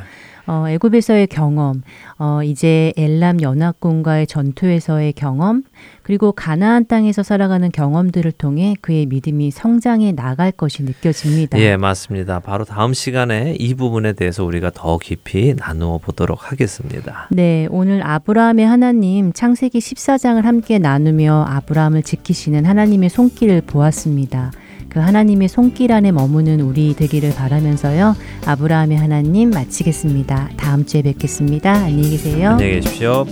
어, 0.48 0.66
애굽에서의 0.66 1.26
경험, 1.26 1.82
어, 2.18 2.42
이제 2.42 2.92
엘람 2.96 3.42
연합군과의 3.42 4.26
전투에서의 4.26 5.12
경험, 5.12 5.62
그리고 6.02 6.32
가나안 6.32 6.86
땅에서 6.86 7.22
살아가는 7.22 7.70
경험들을 7.70 8.32
통해 8.32 8.74
그의 8.80 9.04
믿음이 9.06 9.50
성장해 9.50 10.12
나갈 10.12 10.50
것이 10.50 10.82
느껴집니다. 10.82 11.58
예, 11.60 11.76
맞습니다. 11.76 12.40
바로 12.40 12.64
다음 12.64 12.94
시간에 12.94 13.56
이 13.58 13.74
부분에 13.74 14.14
대해서 14.14 14.42
우리가 14.42 14.70
더 14.74 14.96
깊이 14.96 15.54
나누어 15.54 15.98
보도록 15.98 16.50
하겠습니다. 16.50 17.28
네, 17.30 17.68
오늘 17.70 18.04
아브라함의 18.04 18.66
하나님 18.66 19.34
창세기 19.34 19.78
14장을 19.80 20.40
함께 20.40 20.78
나누며 20.78 21.44
아브라함을 21.46 22.02
지키시는 22.02 22.64
하나님의 22.64 23.10
손길을 23.10 23.60
보았습니다. 23.66 24.50
그 24.88 25.00
하나님의 25.00 25.48
손길 25.48 25.92
안에 25.92 26.12
머무는 26.12 26.60
우리 26.60 26.94
되기를 26.94 27.34
바라면서요. 27.34 28.16
아브라함의 28.46 28.96
하나님 28.96 29.50
마치겠습니다. 29.50 30.50
다음 30.56 30.86
주에 30.86 31.02
뵙겠습니다. 31.02 31.72
안녕히 31.72 32.10
계세요. 32.10 32.50
안녕히 32.50 32.74
계십시오. 32.74 33.26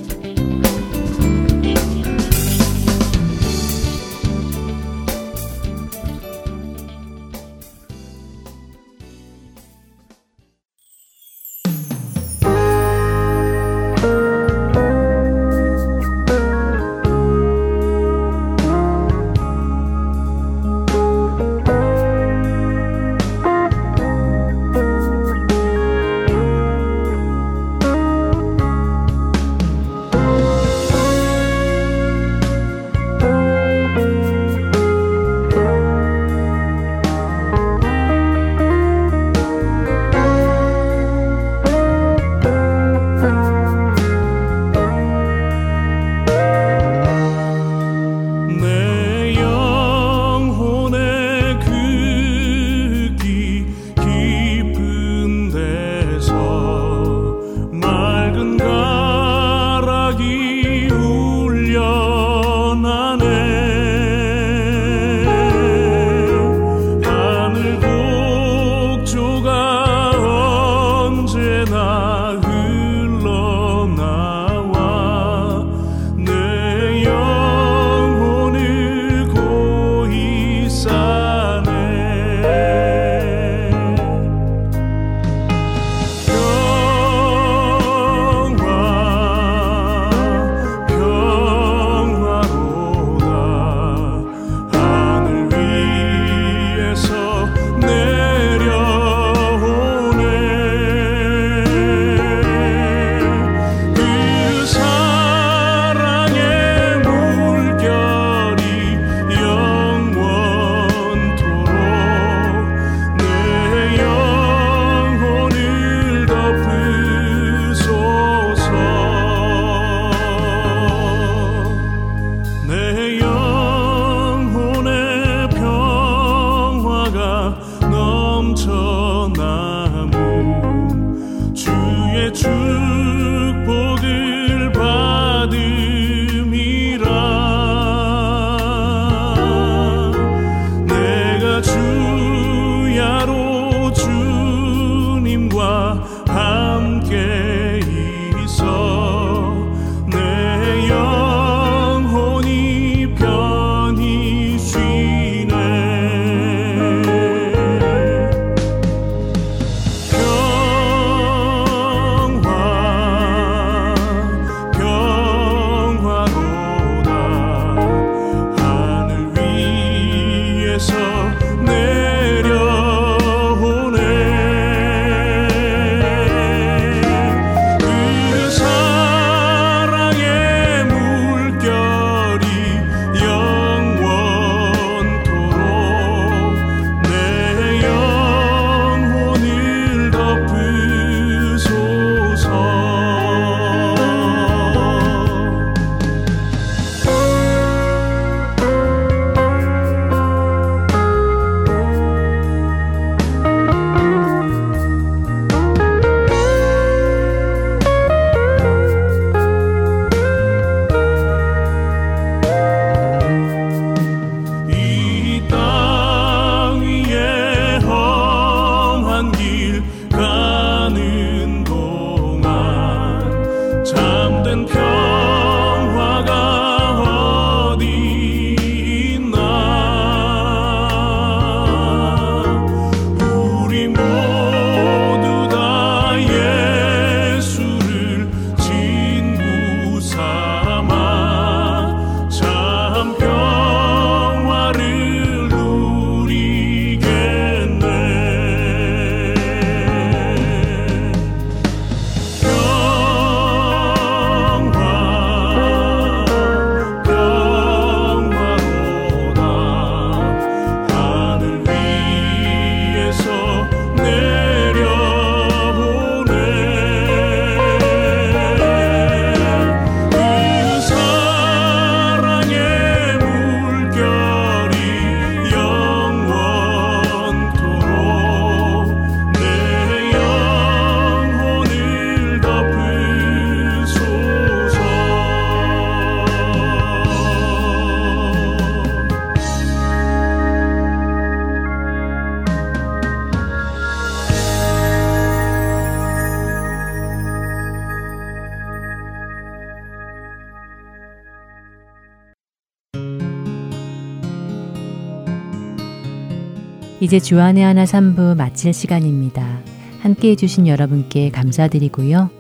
이제 307.07 307.21
주안의 307.21 307.63
하나 307.63 307.85
3부 307.85 308.37
마칠 308.37 308.73
시간입니다. 308.73 309.61
함께 310.01 310.31
해주신 310.31 310.67
여러분께 310.67 311.31
감사드리고요. 311.31 312.31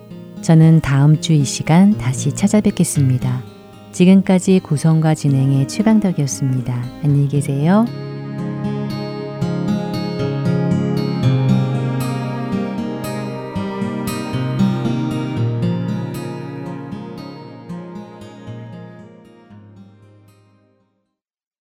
저는 0.42 0.80
다음 0.80 1.20
주 1.20 1.34
이 1.34 1.44
시간 1.44 1.96
다시 1.96 2.32
찾아뵙겠습니다. 2.32 3.44
지금까지 3.92 4.58
구성과 4.64 5.14
진행의 5.14 5.68
최강덕이었습니다. 5.68 6.82
안녕히 7.04 7.28
계세요. 7.28 7.84